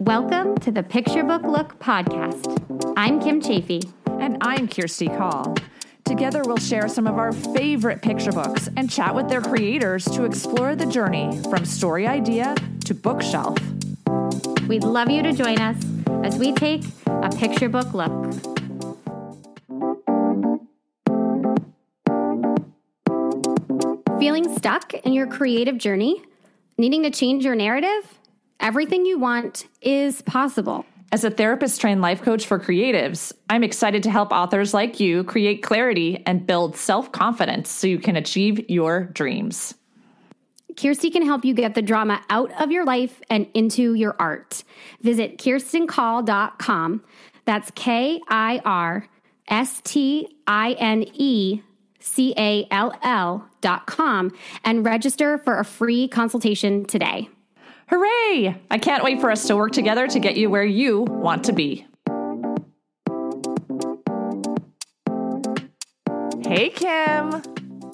Welcome 0.00 0.56
to 0.58 0.70
the 0.70 0.84
Picture 0.84 1.24
Book 1.24 1.42
Look 1.42 1.80
podcast. 1.80 2.94
I'm 2.96 3.20
Kim 3.20 3.40
Chaffee. 3.40 3.82
And 4.06 4.38
I'm 4.40 4.68
Kirsti 4.68 5.08
Call. 5.18 5.56
Together, 6.04 6.42
we'll 6.44 6.56
share 6.56 6.86
some 6.86 7.08
of 7.08 7.18
our 7.18 7.32
favorite 7.32 8.00
picture 8.00 8.30
books 8.30 8.68
and 8.76 8.88
chat 8.88 9.12
with 9.12 9.28
their 9.28 9.40
creators 9.40 10.04
to 10.04 10.24
explore 10.24 10.76
the 10.76 10.86
journey 10.86 11.42
from 11.50 11.64
story 11.64 12.06
idea 12.06 12.54
to 12.84 12.94
bookshelf. 12.94 13.58
We'd 14.68 14.84
love 14.84 15.10
you 15.10 15.20
to 15.24 15.32
join 15.32 15.58
us 15.58 15.84
as 16.24 16.38
we 16.38 16.52
take 16.52 16.84
a 17.06 17.30
picture 17.30 17.68
book 17.68 17.92
look. 17.92 18.12
Feeling 24.20 24.56
stuck 24.56 24.94
in 24.94 25.12
your 25.12 25.26
creative 25.26 25.76
journey? 25.76 26.22
Needing 26.76 27.02
to 27.02 27.10
change 27.10 27.44
your 27.44 27.56
narrative? 27.56 28.17
Everything 28.60 29.06
you 29.06 29.18
want 29.18 29.66
is 29.80 30.20
possible. 30.22 30.84
As 31.10 31.24
a 31.24 31.30
therapist 31.30 31.80
trained 31.80 32.02
life 32.02 32.22
coach 32.22 32.44
for 32.46 32.58
creatives, 32.58 33.32
I'm 33.48 33.64
excited 33.64 34.02
to 34.02 34.10
help 34.10 34.30
authors 34.30 34.74
like 34.74 35.00
you 35.00 35.24
create 35.24 35.62
clarity 35.62 36.22
and 36.26 36.46
build 36.46 36.76
self 36.76 37.12
confidence 37.12 37.70
so 37.70 37.86
you 37.86 37.98
can 37.98 38.16
achieve 38.16 38.68
your 38.68 39.04
dreams. 39.04 39.74
Kirsti 40.74 41.10
can 41.10 41.22
help 41.22 41.44
you 41.44 41.54
get 41.54 41.74
the 41.74 41.82
drama 41.82 42.22
out 42.30 42.52
of 42.60 42.70
your 42.70 42.84
life 42.84 43.20
and 43.30 43.46
into 43.54 43.94
your 43.94 44.16
art. 44.18 44.64
Visit 45.00 45.38
kirstencall.com. 45.38 47.04
That's 47.46 47.70
K 47.72 48.20
I 48.28 48.60
R 48.64 49.06
S 49.48 49.80
T 49.82 50.36
I 50.46 50.72
N 50.72 51.04
E 51.14 51.62
C 52.00 52.34
A 52.36 52.66
L 52.70 52.92
L 53.02 53.48
dot 53.60 53.86
com 53.86 54.32
and 54.64 54.84
register 54.84 55.38
for 55.38 55.58
a 55.58 55.64
free 55.64 56.06
consultation 56.06 56.84
today. 56.84 57.28
Hooray! 57.90 58.54
I 58.70 58.78
can't 58.78 59.02
wait 59.02 59.20
for 59.20 59.30
us 59.30 59.46
to 59.46 59.56
work 59.56 59.72
together 59.72 60.06
to 60.06 60.18
get 60.18 60.36
you 60.36 60.50
where 60.50 60.64
you 60.64 61.02
want 61.02 61.44
to 61.44 61.52
be. 61.52 61.86
Hey, 66.44 66.70
Kim. 66.70 67.42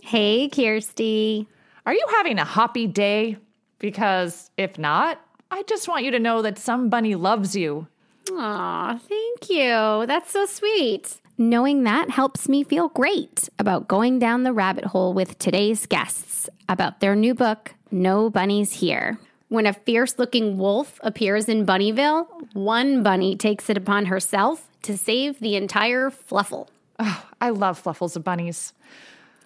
Hey, 0.02 0.48
Kirsti. 0.48 1.46
Are 1.86 1.94
you 1.94 2.06
having 2.16 2.38
a 2.38 2.44
hoppy 2.44 2.86
day? 2.86 3.36
Because 3.78 4.50
if 4.56 4.78
not, 4.78 5.20
I 5.50 5.62
just 5.64 5.88
want 5.88 6.04
you 6.04 6.10
to 6.12 6.18
know 6.18 6.42
that 6.42 6.58
some 6.58 6.88
bunny 6.88 7.14
loves 7.14 7.54
you. 7.54 7.86
Aw, 8.32 8.98
thank 8.98 9.50
you. 9.50 10.06
That's 10.06 10.32
so 10.32 10.46
sweet. 10.46 11.20
Knowing 11.36 11.84
that 11.84 12.10
helps 12.10 12.48
me 12.48 12.64
feel 12.64 12.88
great 12.88 13.48
about 13.58 13.88
going 13.88 14.18
down 14.18 14.42
the 14.42 14.52
rabbit 14.52 14.84
hole 14.86 15.14
with 15.14 15.38
today's 15.38 15.86
guests 15.86 16.48
about 16.68 17.00
their 17.00 17.14
new 17.14 17.34
book, 17.34 17.74
No 17.90 18.30
Bunnies 18.30 18.72
Here. 18.72 19.18
When 19.54 19.66
a 19.66 19.72
fierce 19.72 20.18
looking 20.18 20.58
wolf 20.58 20.98
appears 21.04 21.48
in 21.48 21.64
Bunnyville, 21.64 22.26
one 22.54 23.04
bunny 23.04 23.36
takes 23.36 23.70
it 23.70 23.76
upon 23.76 24.06
herself 24.06 24.68
to 24.82 24.98
save 24.98 25.38
the 25.38 25.54
entire 25.54 26.10
fluffle. 26.10 26.68
Oh, 26.98 27.24
I 27.40 27.50
love 27.50 27.78
fluffles 27.78 28.16
of 28.16 28.24
bunnies. 28.24 28.72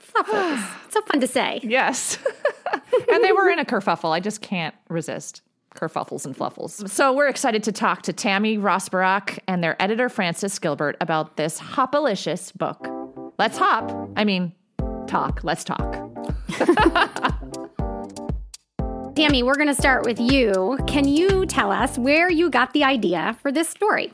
Fluffles. 0.00 0.60
so 0.88 1.02
fun 1.02 1.20
to 1.20 1.26
say. 1.26 1.60
Yes. 1.62 2.16
and 3.12 3.22
they 3.22 3.32
were 3.32 3.50
in 3.50 3.58
a 3.58 3.66
kerfuffle. 3.66 4.10
I 4.10 4.20
just 4.20 4.40
can't 4.40 4.74
resist 4.88 5.42
kerfuffles 5.76 6.24
and 6.24 6.34
fluffles. 6.34 6.90
So 6.90 7.12
we're 7.12 7.28
excited 7.28 7.62
to 7.64 7.72
talk 7.72 8.00
to 8.04 8.14
Tammy 8.14 8.56
Ross 8.56 8.88
Burach 8.88 9.38
and 9.46 9.62
their 9.62 9.76
editor 9.78 10.08
Frances 10.08 10.58
Gilbert 10.58 10.96
about 11.02 11.36
this 11.36 11.60
hopalicious 11.60 12.50
book. 12.56 12.88
Let's 13.38 13.58
hop. 13.58 14.08
I 14.16 14.24
mean, 14.24 14.54
talk. 15.06 15.40
Let's 15.44 15.64
talk. 15.64 15.98
Tammy, 19.18 19.42
we're 19.42 19.56
going 19.56 19.66
to 19.66 19.74
start 19.74 20.04
with 20.04 20.20
you. 20.20 20.78
Can 20.86 21.08
you 21.08 21.44
tell 21.44 21.72
us 21.72 21.98
where 21.98 22.30
you 22.30 22.48
got 22.48 22.72
the 22.72 22.84
idea 22.84 23.36
for 23.42 23.50
this 23.50 23.68
story? 23.68 24.12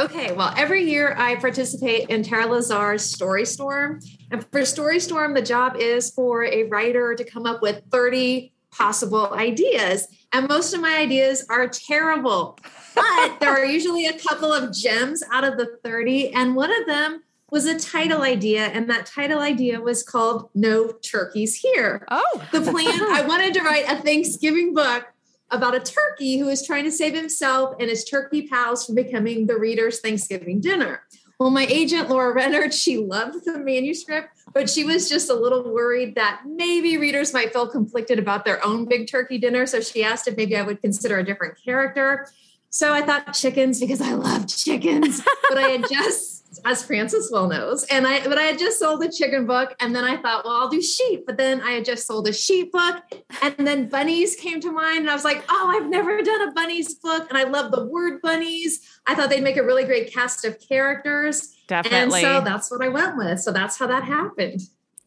Okay, 0.00 0.32
well, 0.32 0.54
every 0.56 0.90
year 0.90 1.14
I 1.18 1.36
participate 1.36 2.08
in 2.08 2.22
Tara 2.22 2.46
Lazar's 2.46 3.04
Story 3.04 3.44
Storm. 3.44 4.00
And 4.30 4.42
for 4.50 4.64
Story 4.64 5.00
Storm, 5.00 5.34
the 5.34 5.42
job 5.42 5.76
is 5.76 6.12
for 6.12 6.46
a 6.46 6.62
writer 6.62 7.14
to 7.14 7.22
come 7.24 7.44
up 7.44 7.60
with 7.60 7.82
30 7.90 8.54
possible 8.70 9.34
ideas. 9.34 10.08
And 10.32 10.48
most 10.48 10.72
of 10.72 10.80
my 10.80 10.96
ideas 10.96 11.44
are 11.50 11.68
terrible, 11.68 12.58
but 12.94 13.38
there 13.38 13.50
are 13.50 13.66
usually 13.66 14.06
a 14.06 14.18
couple 14.18 14.50
of 14.50 14.72
gems 14.72 15.22
out 15.30 15.44
of 15.44 15.58
the 15.58 15.76
30. 15.84 16.32
And 16.32 16.56
one 16.56 16.70
of 16.70 16.86
them 16.86 17.22
was 17.52 17.66
a 17.66 17.78
title 17.78 18.22
idea, 18.22 18.68
and 18.68 18.88
that 18.88 19.04
title 19.04 19.38
idea 19.38 19.78
was 19.78 20.02
called 20.02 20.48
No 20.54 20.88
Turkeys 20.88 21.54
Here. 21.54 22.06
Oh. 22.10 22.48
The 22.50 22.62
plan 22.62 23.02
I 23.02 23.22
wanted 23.28 23.52
to 23.54 23.62
write 23.62 23.84
a 23.86 23.96
Thanksgiving 24.00 24.72
book 24.72 25.04
about 25.50 25.74
a 25.74 25.80
turkey 25.80 26.38
who 26.38 26.48
is 26.48 26.66
trying 26.66 26.84
to 26.84 26.90
save 26.90 27.14
himself 27.14 27.76
and 27.78 27.90
his 27.90 28.06
turkey 28.06 28.48
pals 28.48 28.86
from 28.86 28.94
becoming 28.94 29.46
the 29.46 29.58
reader's 29.58 30.00
Thanksgiving 30.00 30.62
dinner. 30.62 31.02
Well, 31.38 31.50
my 31.50 31.66
agent, 31.66 32.08
Laura 32.08 32.34
Rennert, 32.34 32.72
she 32.72 32.96
loved 32.96 33.44
the 33.44 33.58
manuscript, 33.58 34.30
but 34.54 34.70
she 34.70 34.84
was 34.84 35.10
just 35.10 35.28
a 35.28 35.34
little 35.34 35.74
worried 35.74 36.14
that 36.14 36.42
maybe 36.46 36.96
readers 36.96 37.34
might 37.34 37.52
feel 37.52 37.66
conflicted 37.66 38.18
about 38.18 38.46
their 38.46 38.64
own 38.64 38.86
big 38.86 39.10
turkey 39.10 39.36
dinner. 39.36 39.66
So 39.66 39.82
she 39.82 40.02
asked 40.02 40.26
if 40.26 40.38
maybe 40.38 40.56
I 40.56 40.62
would 40.62 40.80
consider 40.80 41.18
a 41.18 41.24
different 41.24 41.62
character. 41.62 42.28
So 42.70 42.94
I 42.94 43.02
thought 43.02 43.34
chickens 43.34 43.78
because 43.78 44.00
I 44.00 44.12
love 44.12 44.48
chickens, 44.48 45.20
but 45.50 45.58
I 45.58 45.68
had 45.68 45.84
just 45.90 46.41
as 46.64 46.84
Frances 46.84 47.30
well 47.32 47.48
knows. 47.48 47.84
And 47.84 48.06
I, 48.06 48.22
but 48.24 48.38
I 48.38 48.42
had 48.42 48.58
just 48.58 48.78
sold 48.78 49.02
a 49.02 49.10
chicken 49.10 49.46
book, 49.46 49.74
and 49.80 49.94
then 49.94 50.04
I 50.04 50.16
thought, 50.16 50.44
well, 50.44 50.54
I'll 50.54 50.68
do 50.68 50.82
sheep. 50.82 51.24
But 51.26 51.36
then 51.36 51.60
I 51.60 51.72
had 51.72 51.84
just 51.84 52.06
sold 52.06 52.28
a 52.28 52.32
sheep 52.32 52.72
book, 52.72 53.02
and 53.42 53.66
then 53.66 53.88
bunnies 53.88 54.36
came 54.36 54.60
to 54.60 54.72
mind, 54.72 55.00
and 55.00 55.10
I 55.10 55.14
was 55.14 55.24
like, 55.24 55.44
oh, 55.48 55.72
I've 55.74 55.88
never 55.88 56.22
done 56.22 56.48
a 56.48 56.52
bunnies 56.52 56.94
book, 56.96 57.28
and 57.28 57.38
I 57.38 57.44
love 57.44 57.72
the 57.72 57.86
word 57.86 58.20
bunnies. 58.22 58.80
I 59.06 59.14
thought 59.14 59.30
they'd 59.30 59.42
make 59.42 59.56
a 59.56 59.64
really 59.64 59.84
great 59.84 60.12
cast 60.12 60.44
of 60.44 60.58
characters. 60.60 61.54
Definitely. 61.68 62.24
And 62.24 62.40
so 62.40 62.44
that's 62.44 62.70
what 62.70 62.82
I 62.82 62.88
went 62.88 63.16
with. 63.16 63.40
So 63.40 63.52
that's 63.52 63.78
how 63.78 63.86
that 63.86 64.04
happened. 64.04 64.60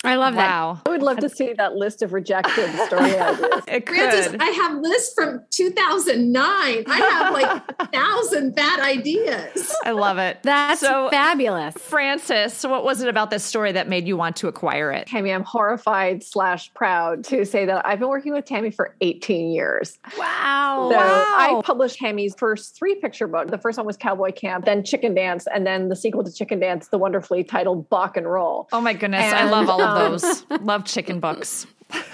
I 0.05 0.16
love 0.16 0.35
wow. 0.35 0.81
I 0.85 0.89
would 0.89 1.03
love 1.03 1.17
to 1.19 1.29
see 1.29 1.53
that 1.53 1.75
list 1.75 2.01
of 2.01 2.13
rejected 2.13 2.69
story 2.88 3.17
ideas. 3.19 3.63
It 3.67 3.88
Frances, 3.88 4.27
could. 4.31 4.41
I 4.41 4.45
have 4.47 4.79
lists 4.81 5.13
from 5.13 5.43
2009. 5.51 6.43
I 6.43 6.97
have 6.97 7.33
like 7.33 7.63
a 7.79 7.88
thousand 7.91 8.55
bad 8.55 8.79
ideas. 8.79 9.75
I 9.83 9.91
love 9.91 10.17
it. 10.17 10.39
That's 10.43 10.81
so 10.81 11.09
fabulous. 11.09 11.75
Frances, 11.77 12.63
what 12.63 12.83
was 12.83 13.01
it 13.01 13.07
about 13.09 13.29
this 13.29 13.43
story 13.43 13.71
that 13.71 13.88
made 13.88 14.07
you 14.07 14.17
want 14.17 14.35
to 14.38 14.47
acquire 14.47 14.91
it? 14.91 15.07
Tammy, 15.07 15.31
I'm 15.31 15.43
horrified 15.43 16.23
slash 16.23 16.73
proud 16.73 17.23
to 17.25 17.45
say 17.45 17.66
that 17.66 17.85
I've 17.85 17.99
been 17.99 18.09
working 18.09 18.33
with 18.33 18.45
Tammy 18.45 18.72
for 18.72 18.95
18 19.01 19.51
years. 19.51 19.97
Wow. 20.17 20.89
So 20.91 20.95
Wow. 20.97 21.35
I 21.37 21.61
published 21.63 21.97
Tammy's 21.99 22.35
first 22.37 22.75
three 22.75 22.95
picture 22.95 23.27
book. 23.27 23.49
The 23.49 23.57
first 23.57 23.77
one 23.77 23.85
was 23.87 23.97
Cowboy 23.97 24.31
Camp, 24.31 24.66
then 24.66 24.83
Chicken 24.83 25.13
Dance, 25.16 25.47
and 25.53 25.66
then 25.66 25.89
the 25.89 25.95
sequel 25.95 26.23
to 26.23 26.31
Chicken 26.31 26.59
Dance, 26.59 26.87
the 26.89 26.97
wonderfully 26.97 27.43
titled 27.43 27.89
Bawk 27.89 28.17
and 28.17 28.29
Roll. 28.29 28.67
Oh 28.72 28.81
my 28.81 28.93
goodness, 28.93 29.33
I 29.33 29.49
love 29.49 29.69
all 29.69 29.81
of 29.81 29.94
um, 29.95 30.11
those. 30.11 30.45
love 30.61 30.85
chicken 30.85 31.19
books. 31.19 31.67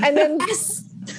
And 0.03 0.18
then 0.18 0.38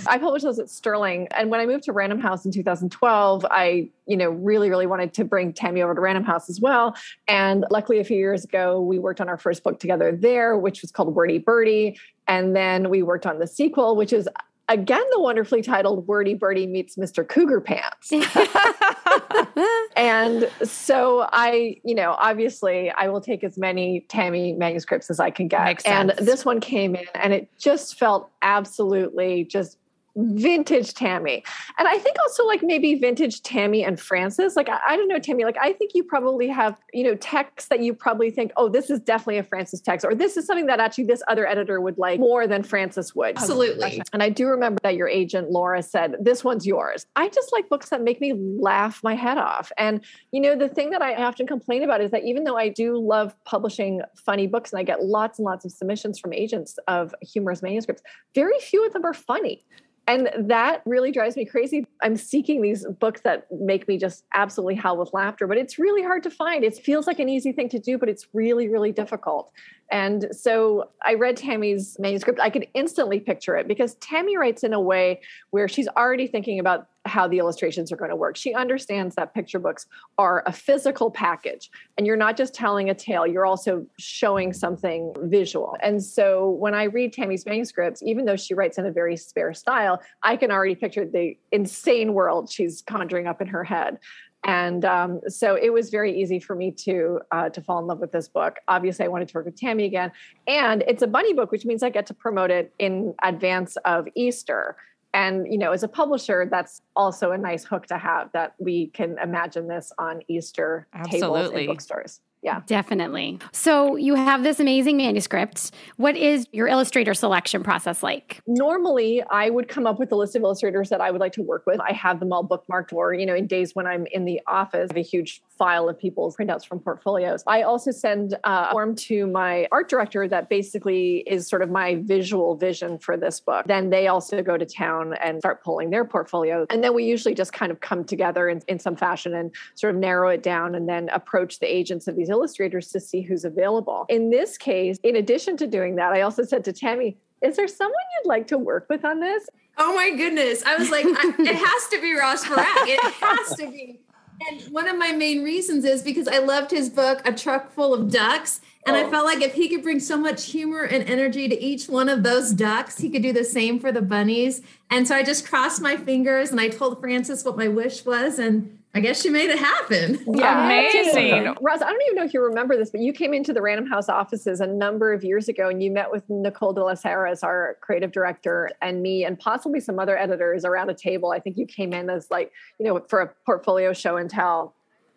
I 0.07 0.19
published 0.19 0.45
those 0.45 0.59
at 0.59 0.69
Sterling. 0.69 1.29
And 1.33 1.51
when 1.51 1.61
I 1.61 1.67
moved 1.67 1.85
to 1.85 1.93
Random 1.93 2.21
House 2.21 2.45
in 2.45 2.53
2012, 2.53 3.47
I, 3.51 3.89
you 4.07 4.17
know, 4.17 4.31
really, 4.31 4.71
really 4.71 4.87
wanted 4.87 5.15
to 5.15 5.25
bring 5.25 5.53
Tammy 5.53 5.83
over 5.83 5.95
to 5.95 6.01
Random 6.01 6.25
House 6.25 6.49
as 6.49 6.61
well. 6.61 6.97
And 7.29 7.65
luckily, 7.71 7.99
a 7.99 8.05
few 8.05 8.17
years 8.17 8.45
ago, 8.45 8.81
we 8.81 8.99
worked 8.99 9.21
on 9.21 9.29
our 9.29 9.39
first 9.39 9.63
book 9.65 9.81
together 9.81 10.13
there, 10.15 10.57
which 10.57 10.83
was 10.83 10.91
called 10.91 11.15
Wordy 11.15 11.39
Birdy. 11.39 11.99
And 12.29 12.55
then 12.55 12.91
we 12.91 13.03
worked 13.03 13.27
on 13.27 13.39
the 13.39 13.47
sequel, 13.47 13.97
which 13.97 14.13
is 14.13 14.29
again 14.73 15.03
the 15.13 15.21
wonderfully 15.21 15.63
titled 15.63 16.07
Wordy 16.07 16.35
Birdy 16.35 16.67
Meets 16.67 16.97
Mr. 16.97 17.27
Cougar 17.27 17.61
Pants. 17.61 18.11
and 19.97 20.51
so 20.63 21.29
I, 21.33 21.77
you 21.85 21.95
know, 21.95 22.17
obviously 22.19 22.91
I 22.91 23.09
will 23.09 23.21
take 23.21 23.45
as 23.45 23.59
many 23.59 24.07
Tammy 24.09 24.55
manuscripts 24.55 25.11
as 25.11 25.21
I 25.21 25.31
can 25.31 25.49
get. 25.49 25.87
And 25.87 26.11
this 26.19 26.45
one 26.45 26.61
came 26.61 26.97
in 26.97 27.05
and 27.15 27.33
it 27.33 27.49
just 27.59 27.99
felt 27.99 28.31
absolutely 28.41 29.45
just 29.45 29.79
vintage 30.17 30.95
Tammy. 30.95 31.43
And 31.79 31.89
I 31.89 31.99
think 31.99 32.17
also 32.21 32.45
like 32.47 32.63
maybe 32.63 32.95
vintage 32.95 33.43
Tammy 33.43 33.85
and 33.85 33.99
Frances. 33.99 34.57
Like, 34.57 34.69
I, 34.69 34.79
I, 34.89 34.97
don't 34.97 35.09
know, 35.09 35.19
Tammy, 35.19 35.45
like 35.45 35.57
I 35.61 35.73
think 35.73 35.93
you 35.95 36.05
probably 36.05 36.49
have, 36.49 36.77
you 36.93 37.05
know, 37.05 37.15
texts 37.17 37.69
that 37.69 37.81
you 37.81 37.95
probably 37.95 38.31
think, 38.31 38.53
oh, 38.57 38.69
this 38.69 38.91
is 38.91 39.01
definitely 39.01 39.39
a 39.39 39.43
Frances 39.43 39.81
text, 39.81 40.05
or 40.05 40.15
this 40.15 40.37
is 40.37 40.47
something 40.47 40.67
that 40.67 40.81
actually 40.81 41.05
this 41.05 41.23
other 41.29 41.47
editor 41.47 41.81
would 41.81 41.99
like 41.99 42.21
more 42.21 42.47
than 42.47 42.63
Frances 42.63 43.15
would. 43.15 43.37
Absolutely. 43.37 44.03
And 44.13 44.23
I 44.23 44.29
do 44.29 44.47
remember 44.49 44.79
that 44.83 44.95
your 44.97 45.09
agent, 45.09 45.51
Laura, 45.51 45.83
said, 45.83 46.17
this 46.21 46.45
one's 46.45 46.67
yours. 46.67 47.07
I 47.17 47.29
just 47.29 47.53
like 47.53 47.69
books 47.69 47.89
that 47.89 48.03
make 48.03 48.21
me 48.21 48.35
laugh 48.35 49.01
my 49.03 49.15
head 49.15 49.39
off. 49.39 49.73
And, 49.79 50.05
you 50.31 50.41
know, 50.41 50.57
the 50.57 50.69
thing 50.69 50.91
that 50.91 51.03
I 51.03 51.15
often 51.15 51.47
complain 51.47 51.83
about 51.83 52.01
is 52.01 52.11
that 52.11 52.25
even 52.25 52.45
though 52.45 52.57
I 52.57 52.69
do 52.69 52.99
love 52.99 53.35
publishing 53.45 54.03
funny 54.17 54.47
books 54.47 54.73
and 54.73 54.81
I 54.81 54.83
get 54.83 55.05
lots 55.05 55.39
and 55.39 55.47
lots 55.47 55.65
of 55.65 55.73
submissions 55.73 56.19
from 56.19 56.33
agents 56.33 56.79
of 56.87 57.15
humorous 57.23 57.63
manuscripts, 57.63 58.03
very 58.35 58.59
few 58.61 58.87
of 58.87 58.93
them 58.93 59.05
are 59.05 59.15
funny 59.15 59.65
and 60.09 60.31
that 60.37 60.83
really 60.85 61.13
drives 61.13 61.37
me 61.37 61.45
crazy. 61.45 61.87
I'm 62.03 62.17
seeking 62.17 62.61
these 62.61 62.85
books 62.87 63.21
that 63.23 63.47
make 63.53 63.87
me 63.87 63.99
just 63.99 64.25
absolutely 64.35 64.75
howl 64.75 64.99
with 64.99 65.13
laughter, 65.13 65.47
but 65.47 65.59
it's 65.59 65.79
really 65.79 66.03
hard 66.03 66.25
to 66.25 66.31
find. 66.31 66.65
It 66.65 66.77
feels 66.77 67.07
like 67.07 67.21
an 67.21 67.29
easy 67.29 67.53
thing 67.53 67.69
to 67.69 67.79
do, 67.79 67.99
but 67.99 68.09
it's 68.09 68.27
really, 68.33 68.69
really 68.69 68.91
difficult. 68.91 69.53
And 69.93 70.27
so 70.33 70.91
I 71.05 71.15
read 71.15 71.37
Tammy's 71.37 71.97
manuscript. 72.01 72.41
I 72.41 72.51
could 72.51 72.67
instantly 72.75 73.21
picture 73.21 73.57
it 73.57 73.69
because 73.69 73.95
Tammy 73.97 74.37
writes 74.37 74.65
in 74.65 74.73
a 74.73 74.81
way 74.81 75.21
where 75.51 75.69
she's 75.69 75.89
already 75.97 76.27
thinking 76.27 76.59
about 76.59 76.89
how 77.05 77.27
the 77.27 77.39
illustrations 77.39 77.91
are 77.91 77.97
going 77.97 78.11
to 78.11 78.17
work. 78.17 78.37
She 78.37 78.55
understands 78.55 79.15
that 79.17 79.35
picture 79.35 79.59
books 79.59 79.87
are 80.19 80.43
a 80.47 80.53
physical 80.53 81.11
package 81.11 81.71
and 81.99 82.07
you're 82.07 82.17
not 82.17 82.37
just 82.37 82.55
telling 82.55 82.91
a 82.91 82.95
tale, 82.95 83.27
you're 83.27 83.47
also 83.47 83.85
showing 83.99 84.53
something 84.53 85.13
visual. 85.23 85.77
And 85.83 86.03
so 86.03 86.51
when 86.51 86.75
I 86.75 86.85
read 86.85 87.13
Tammy's 87.13 87.45
manuscripts, 87.45 88.03
even 88.03 88.25
though 88.25 88.37
she 88.37 88.55
writes 88.55 88.79
in 88.79 88.87
a 88.87 88.93
very 88.93 89.17
spare 89.17 89.53
style, 89.53 90.01
I 90.23 90.37
can 90.37 90.51
already 90.51 90.75
picture 90.75 91.05
the 91.05 91.37
insane 91.51 92.15
world 92.15 92.51
she's 92.51 92.83
conjuring 92.83 93.27
up 93.27 93.41
in 93.41 93.49
her 93.49 93.65
head. 93.65 93.99
And 94.45 94.85
um, 94.85 95.21
so 95.29 95.55
it 95.55 95.73
was 95.73 95.91
very 95.91 96.21
easy 96.21 96.41
for 96.41 96.57
me 96.57 96.73
to 96.73 97.21
uh, 97.31 97.49
to 97.51 97.61
fall 97.63 97.79
in 97.79 97.87
love 97.87 98.01
with 98.01 98.11
this 98.11 98.27
book. 98.27 98.59
Obviously, 98.67 99.05
I 99.05 99.09
wanted 99.09 99.29
to 99.29 99.35
work 99.35 99.45
with 99.45 99.57
Tammy 99.57 99.85
again, 99.85 100.11
and 100.49 100.83
it's 100.89 101.03
a 101.03 101.07
bunny 101.07 101.33
book, 101.33 101.53
which 101.53 101.65
means 101.65 101.85
I 101.85 101.91
get 101.91 102.07
to 102.07 102.15
promote 102.15 102.51
it 102.51 102.75
in 102.81 103.15
advance 103.23 103.77
of 103.85 104.09
Easter 104.17 104.77
and 105.15 105.47
you 105.51 105.59
know 105.59 105.73
as 105.73 105.83
a 105.83 105.89
publisher 105.89 106.49
that's 106.51 106.83
also 106.97 107.33
a 107.33 107.39
nice 107.39 107.65
hook 107.65 107.87
to 107.87 107.99
have 107.99 108.31
that 108.33 108.55
we 108.59 108.87
can 108.89 109.17
imagine 109.23 109.69
this 109.69 109.93
on 109.99 110.23
easter 110.29 110.87
Absolutely. 110.95 111.21
tables 111.21 111.51
in 111.53 111.67
bookstores 111.67 112.21
yeah. 112.43 112.63
Definitely. 112.67 113.39
So 113.53 113.95
you 113.95 114.17
have 114.17 114.43
this 114.43 114.59
amazing 114.59 114.97
manuscript. 114.97 115.71
What 115.97 116.17
is 116.17 116.49
your 116.51 116.67
illustrator 116.67 117.15
selection 117.15 117.63
process 117.63 118.03
like? 118.03 118.41
Normally 118.47 119.23
i 119.31 119.49
would 119.49 119.69
come 119.69 119.87
up 119.87 119.99
with 119.99 120.11
a 120.13 120.17
list 120.17 120.35
of 120.35 120.43
illustrators 120.43 120.89
that 120.89 121.01
i 121.01 121.11
would 121.11 121.21
like 121.21 121.33
to 121.33 121.43
work 121.43 121.65
with. 121.67 121.81
I 121.81 121.93
have 121.93 122.21
them 122.21 122.33
all 122.33 122.47
bookmarked 122.47 122.93
or 122.93 123.15
you 123.15 123.27
know 123.27 123.35
in 123.35 123.47
days 123.47 123.75
when 123.75 123.87
i'm 123.87 124.07
in 124.11 124.25
the 124.25 124.41
office. 124.47 124.91
I 124.91 124.95
have 124.95 124.97
a 124.97 125.09
huge 125.09 125.43
file 125.49 125.89
of 125.89 125.99
people's 125.99 126.37
printouts 126.37 126.67
from 126.67 126.81
portfolios. 126.81 127.45
I 127.47 127.63
also 127.63 127.91
send 127.93 128.35
uh, 128.45 128.67
a 128.69 128.73
form 128.73 128.97
to 128.97 129.27
my 129.27 129.69
art 129.71 129.89
director 129.89 130.27
that 130.27 130.49
basically 130.49 131.19
is 131.27 131.49
sort 131.49 131.63
of 131.63 131.71
my 131.71 131.97
visual 132.03 132.57
vision 132.57 132.99
for 132.99 133.17
this 133.17 133.39
book. 133.39 133.67
Then 133.67 133.91
they 133.91 134.09
also 134.09 134.43
go 134.43 134.57
to 134.57 134.67
town 134.67 135.15
and 135.23 135.39
start 135.39 135.63
pulling 135.63 135.91
their 135.91 136.05
portfolio. 136.05 136.67
And 136.71 136.83
then 136.83 136.95
we 136.95 137.05
usually 137.05 137.35
just 137.35 137.53
kind 137.53 137.71
of 137.71 137.81
come 137.81 138.05
together 138.05 138.49
in, 138.49 138.61
in 138.67 138.79
some 138.79 138.97
fashion 138.97 139.35
and 139.35 139.55
sort 139.77 139.95
of 139.95 140.01
narrow 140.01 140.31
it 140.31 140.43
down 140.43 140.75
and 140.75 140.89
then 140.89 141.09
approach 141.11 141.61
the 141.61 141.73
agents 141.73 142.09
of 142.09 142.17
these 142.17 142.29
illustrators 142.33 142.89
to 142.89 143.01
see 143.01 143.21
who's 143.21 143.45
available. 143.45 144.07
In 144.09 144.31
this 144.31 144.59
case, 144.59 144.99
in 145.03 145.17
addition 145.17 145.57
to 145.59 145.67
doing 145.67 145.97
that, 145.97 146.13
I 146.13 146.23
also 146.23 146.43
said 146.43 146.65
to 146.65 146.73
Tammy, 146.73 147.17
is 147.43 147.57
there 147.57 147.69
someone 147.69 147.95
you'd 148.17 148.29
like 148.29 148.47
to 148.49 148.59
work 148.59 148.87
with 148.89 149.05
on 149.05 149.21
this? 149.21 149.49
Oh 149.79 149.95
my 149.95 150.11
goodness. 150.11 150.63
I 150.65 150.77
was 150.77 150.91
like, 150.91 151.07
I, 151.07 151.35
it 151.39 151.57
has 151.57 151.89
to 151.89 152.01
be 152.01 152.15
Ross 152.15 152.45
Burach. 152.45 152.87
It 152.87 153.01
has 153.01 153.57
to 153.57 153.71
be. 153.71 154.01
And 154.49 154.63
one 154.73 154.89
of 154.89 154.99
my 154.99 155.13
main 155.13 155.45
reasons 155.45 155.85
is 155.85 156.03
because 156.03 156.27
I 156.27 156.39
loved 156.39 156.71
his 156.71 156.89
book, 156.91 157.23
A 157.25 157.33
Truck 157.33 157.73
Full 157.73 157.95
of 157.95 158.11
Ducks. 158.11 158.61
And 158.87 158.97
oh. 158.97 159.07
I 159.07 159.11
felt 159.11 159.25
like 159.25 159.41
if 159.41 159.55
he 159.55 159.69
could 159.69 159.83
bring 159.83 160.01
so 160.01 160.17
much 160.17 160.47
humor 160.47 160.83
and 160.83 161.05
energy 161.09 161.49
to 161.49 161.61
each 161.61 161.89
one 161.89 162.09
of 162.09 162.23
those 162.23 162.51
ducks, 162.51 162.99
he 162.99 163.09
could 163.09 163.23
do 163.23 163.33
the 163.33 163.45
same 163.45 163.79
for 163.79 163.93
the 163.93 164.03
bunnies. 164.03 164.61
And 164.91 165.07
so 165.07 165.15
I 165.15 165.23
just 165.23 165.49
crossed 165.49 165.81
my 165.81 165.97
fingers 165.97 166.51
and 166.51 166.61
I 166.61 166.69
told 166.69 167.01
Frances 167.01 167.45
what 167.45 167.57
my 167.57 167.69
wish 167.69 168.05
was. 168.05 168.39
And 168.39 168.79
I 168.95 169.01
guess 169.01 169.23
she 169.23 169.31
made 169.31 169.49
it 169.49 169.59
happen. 169.59 170.23
Yeah, 170.27 170.67
amazing. 170.67 171.49
Oh 171.49 171.55
Ross, 171.63 171.81
I 171.81 171.91
don't 171.91 172.03
even 172.03 172.17
know 172.17 172.25
if 172.25 172.35
you 172.35 172.43
remember 172.43 172.77
this, 172.77 172.91
but 172.91 173.01
you 173.01 173.13
came 173.13 173.33
into 173.33 173.53
the 173.53 173.63
Random 173.63 173.87
House 173.87 174.09
offices 174.09 174.61
a 174.61 174.67
number 174.67 175.13
of 175.13 175.25
years 175.25 175.49
ago 175.49 175.69
and 175.69 175.83
you 175.83 175.91
met 175.91 176.11
with 176.11 176.29
Nicole 176.29 176.75
de 176.75 176.85
las 176.85 177.03
Heras, 177.03 177.43
our 177.43 177.79
creative 177.81 178.13
director, 178.13 178.71
and 178.83 179.01
me, 179.01 179.25
and 179.25 179.39
possibly 179.39 179.81
some 179.81 179.99
other 179.99 180.19
editors 180.19 180.65
around 180.65 180.91
a 180.91 180.95
table. 180.95 181.31
I 181.31 181.41
think 181.41 181.57
you 181.57 181.65
came 181.65 181.95
in 181.95 182.11
as 182.11 182.31
like, 182.31 182.53
you 182.79 182.87
know, 182.87 183.01
for 183.09 183.21
a 183.21 183.31
portfolio 183.47 183.95
show 183.95 184.17
and 184.19 184.29
tell. 184.29 184.75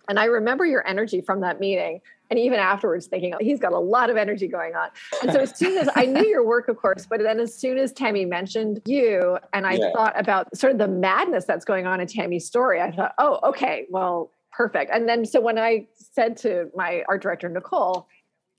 And 0.08 0.20
I 0.20 0.26
remember 0.26 0.66
your 0.66 0.88
energy 0.88 1.22
from 1.22 1.42
that 1.42 1.60
meeting 1.60 2.02
and 2.30 2.40
even 2.40 2.60
afterwards 2.60 3.08
thinking 3.08 3.34
oh, 3.34 3.38
he's 3.40 3.60
got 3.60 3.74
a 3.74 3.80
lot 3.80 4.10
of 4.10 4.18
energy 4.18 4.48
going 4.48 4.76
on. 4.76 4.90
And 5.22 5.32
so 5.32 5.40
as 5.40 5.58
soon 5.58 5.78
as 5.78 5.90
i 5.96 6.06
knew 6.06 6.26
your 6.26 6.46
work 6.46 6.68
of 6.68 6.78
course 6.78 7.06
but 7.06 7.22
then 7.22 7.40
as 7.40 7.54
soon 7.54 7.78
as 7.78 7.92
tammy 7.92 8.26
mentioned 8.26 8.82
you 8.86 9.38
and 9.54 9.66
i 9.66 9.74
yeah. 9.74 9.92
thought 9.94 10.20
about 10.20 10.56
sort 10.58 10.72
of 10.74 10.80
the 10.80 10.88
madness 10.88 11.46
that's 11.46 11.66
going 11.66 11.86
on 11.86 12.00
in 12.00 12.08
tammy's 12.08 12.46
story 12.46 12.82
i 12.82 12.92
thought 12.92 13.14
oh 13.18 13.40
okay 13.44 13.86
well 13.90 14.32
perfect. 14.52 14.90
And 14.92 15.08
then 15.08 15.26
so 15.26 15.42
when 15.42 15.58
i 15.58 15.88
said 15.94 16.38
to 16.38 16.70
my 16.76 17.04
art 17.08 17.22
director 17.22 17.50
nicole 17.50 18.08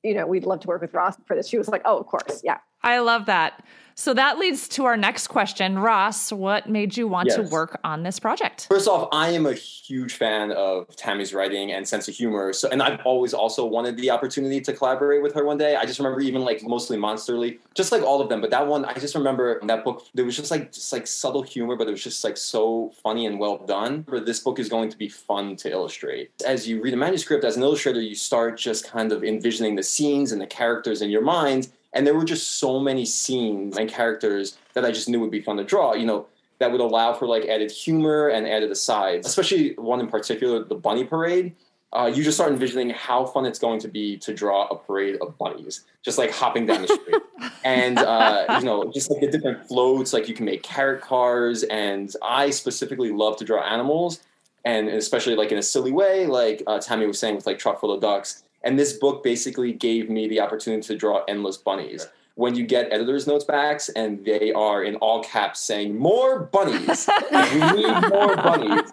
you 0.02 0.14
know 0.14 0.26
we'd 0.26 0.44
love 0.44 0.60
to 0.60 0.68
work 0.68 0.82
with 0.82 0.94
ross 0.94 1.16
for 1.26 1.34
this 1.34 1.48
she 1.48 1.58
was 1.58 1.68
like 1.68 1.82
oh 1.84 1.98
of 1.98 2.06
course 2.06 2.40
yeah 2.44 2.58
i 2.86 2.98
love 2.98 3.26
that 3.26 3.62
so 3.98 4.12
that 4.12 4.38
leads 4.38 4.68
to 4.68 4.84
our 4.84 4.96
next 4.98 5.28
question. 5.28 5.78
Ross, 5.78 6.30
what 6.30 6.68
made 6.68 6.98
you 6.98 7.08
want 7.08 7.28
yes. 7.28 7.36
to 7.36 7.42
work 7.44 7.80
on 7.82 8.02
this 8.02 8.20
project? 8.20 8.66
First 8.68 8.86
off, 8.86 9.08
I 9.10 9.30
am 9.30 9.46
a 9.46 9.54
huge 9.54 10.12
fan 10.12 10.52
of 10.52 10.94
Tammy's 10.96 11.32
writing 11.32 11.72
and 11.72 11.88
sense 11.88 12.06
of 12.06 12.14
humor. 12.14 12.52
So 12.52 12.68
and 12.68 12.82
I've 12.82 13.00
always 13.06 13.32
also 13.32 13.64
wanted 13.64 13.96
the 13.96 14.10
opportunity 14.10 14.60
to 14.60 14.74
collaborate 14.74 15.22
with 15.22 15.34
her 15.34 15.46
one 15.46 15.56
day. 15.56 15.76
I 15.76 15.86
just 15.86 15.98
remember 15.98 16.20
even 16.20 16.42
like 16.42 16.62
mostly 16.62 16.98
Monsterly, 16.98 17.58
just 17.72 17.90
like 17.90 18.02
all 18.02 18.20
of 18.20 18.28
them. 18.28 18.42
But 18.42 18.50
that 18.50 18.66
one, 18.66 18.84
I 18.84 18.92
just 18.92 19.14
remember 19.14 19.60
that 19.64 19.82
book, 19.82 20.04
there 20.12 20.26
was 20.26 20.36
just 20.36 20.50
like 20.50 20.72
just 20.72 20.92
like 20.92 21.06
subtle 21.06 21.42
humor, 21.42 21.74
but 21.74 21.88
it 21.88 21.92
was 21.92 22.04
just 22.04 22.22
like 22.22 22.36
so 22.36 22.92
funny 23.02 23.24
and 23.24 23.38
well 23.38 23.64
done. 23.64 24.02
But 24.02 24.26
this 24.26 24.40
book 24.40 24.58
is 24.58 24.68
going 24.68 24.90
to 24.90 24.98
be 24.98 25.08
fun 25.08 25.56
to 25.56 25.70
illustrate. 25.70 26.32
As 26.46 26.68
you 26.68 26.82
read 26.82 26.92
a 26.92 26.98
manuscript 26.98 27.44
as 27.44 27.56
an 27.56 27.62
illustrator, 27.62 28.02
you 28.02 28.14
start 28.14 28.58
just 28.58 28.86
kind 28.86 29.10
of 29.10 29.24
envisioning 29.24 29.74
the 29.74 29.82
scenes 29.82 30.32
and 30.32 30.40
the 30.40 30.46
characters 30.46 31.00
in 31.00 31.08
your 31.08 31.22
mind 31.22 31.68
and 31.92 32.06
there 32.06 32.14
were 32.14 32.24
just 32.24 32.58
so 32.58 32.78
many 32.78 33.04
scenes 33.04 33.76
and 33.76 33.88
characters 33.88 34.58
that 34.74 34.84
I 34.84 34.90
just 34.90 35.08
knew 35.08 35.20
would 35.20 35.30
be 35.30 35.40
fun 35.40 35.56
to 35.56 35.64
draw. 35.64 35.94
You 35.94 36.06
know, 36.06 36.26
that 36.58 36.70
would 36.72 36.80
allow 36.80 37.12
for 37.12 37.26
like 37.26 37.46
added 37.46 37.70
humor 37.70 38.28
and 38.28 38.46
added 38.46 38.70
asides. 38.70 39.26
Especially 39.26 39.74
one 39.76 40.00
in 40.00 40.08
particular, 40.08 40.64
the 40.64 40.74
bunny 40.74 41.04
parade. 41.04 41.54
Uh, 41.92 42.10
you 42.12 42.22
just 42.22 42.36
start 42.36 42.52
envisioning 42.52 42.90
how 42.90 43.24
fun 43.24 43.46
it's 43.46 43.58
going 43.58 43.78
to 43.80 43.88
be 43.88 44.18
to 44.18 44.34
draw 44.34 44.66
a 44.66 44.76
parade 44.76 45.16
of 45.22 45.38
bunnies, 45.38 45.84
just 46.02 46.18
like 46.18 46.30
hopping 46.30 46.66
down 46.66 46.82
the 46.82 46.88
street, 46.88 47.22
and 47.64 47.98
uh, 47.98 48.58
you 48.58 48.66
know, 48.66 48.90
just 48.92 49.10
like 49.10 49.20
the 49.20 49.28
different 49.28 49.66
floats. 49.66 50.12
Like 50.12 50.28
you 50.28 50.34
can 50.34 50.44
make 50.44 50.62
carrot 50.62 51.00
cars, 51.00 51.62
and 51.62 52.12
I 52.22 52.50
specifically 52.50 53.12
love 53.12 53.38
to 53.38 53.44
draw 53.44 53.62
animals, 53.62 54.20
and 54.64 54.88
especially 54.88 55.36
like 55.36 55.52
in 55.52 55.58
a 55.58 55.62
silly 55.62 55.92
way, 55.92 56.26
like 56.26 56.62
uh, 56.66 56.80
Tammy 56.80 57.06
was 57.06 57.18
saying 57.18 57.36
with 57.36 57.46
like 57.46 57.58
truck 57.58 57.80
full 57.80 57.92
of 57.92 58.00
ducks 58.00 58.42
and 58.66 58.76
this 58.78 58.94
book 58.94 59.22
basically 59.22 59.72
gave 59.72 60.10
me 60.10 60.26
the 60.28 60.40
opportunity 60.40 60.82
to 60.88 60.96
draw 60.96 61.22
endless 61.28 61.56
bunnies. 61.56 62.08
When 62.34 62.54
you 62.54 62.66
get 62.66 62.92
editor's 62.92 63.26
notes 63.26 63.44
backs 63.44 63.88
and 63.90 64.22
they 64.26 64.52
are 64.52 64.82
in 64.82 64.96
all 64.96 65.22
caps 65.22 65.60
saying 65.60 65.96
more 65.96 66.40
bunnies, 66.40 67.08
we 67.30 67.60
need 67.76 68.10
more 68.10 68.36
bunnies. 68.36 68.92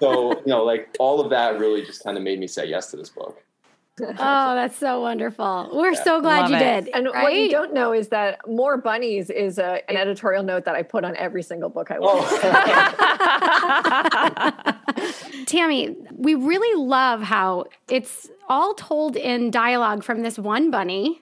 So 0.00 0.32
you 0.38 0.46
know, 0.46 0.64
like 0.64 0.96
all 0.98 1.20
of 1.20 1.30
that 1.30 1.60
really 1.60 1.84
just 1.84 2.02
kind 2.02 2.16
of 2.16 2.24
made 2.24 2.40
me 2.40 2.48
say 2.48 2.66
yes 2.66 2.90
to 2.90 2.96
this 2.96 3.10
book. 3.10 3.40
Oh, 4.00 4.14
that's 4.54 4.76
so 4.76 5.00
wonderful. 5.00 5.70
We're 5.72 5.92
yeah. 5.92 6.04
so 6.04 6.20
glad 6.20 6.42
Love 6.42 6.50
you 6.50 6.56
it. 6.56 6.84
did. 6.84 6.94
And 6.94 7.06
right? 7.06 7.22
what 7.22 7.34
you 7.34 7.50
don't 7.50 7.72
know 7.74 7.92
is 7.92 8.08
that 8.08 8.38
More 8.46 8.76
Bunnies 8.76 9.30
is 9.30 9.58
a, 9.58 9.82
an 9.90 9.96
editorial 9.96 10.42
note 10.42 10.64
that 10.64 10.74
I 10.74 10.82
put 10.82 11.04
on 11.04 11.16
every 11.16 11.42
single 11.42 11.68
book 11.68 11.90
I 11.90 11.98
write. 11.98 12.08
Oh. 14.94 15.44
Tammy, 15.46 15.96
we 16.12 16.34
really 16.34 16.82
love 16.82 17.22
how 17.22 17.66
it's 17.88 18.30
all 18.48 18.74
told 18.74 19.16
in 19.16 19.50
dialogue 19.50 20.02
from 20.02 20.22
this 20.22 20.38
one 20.38 20.70
bunny 20.70 21.20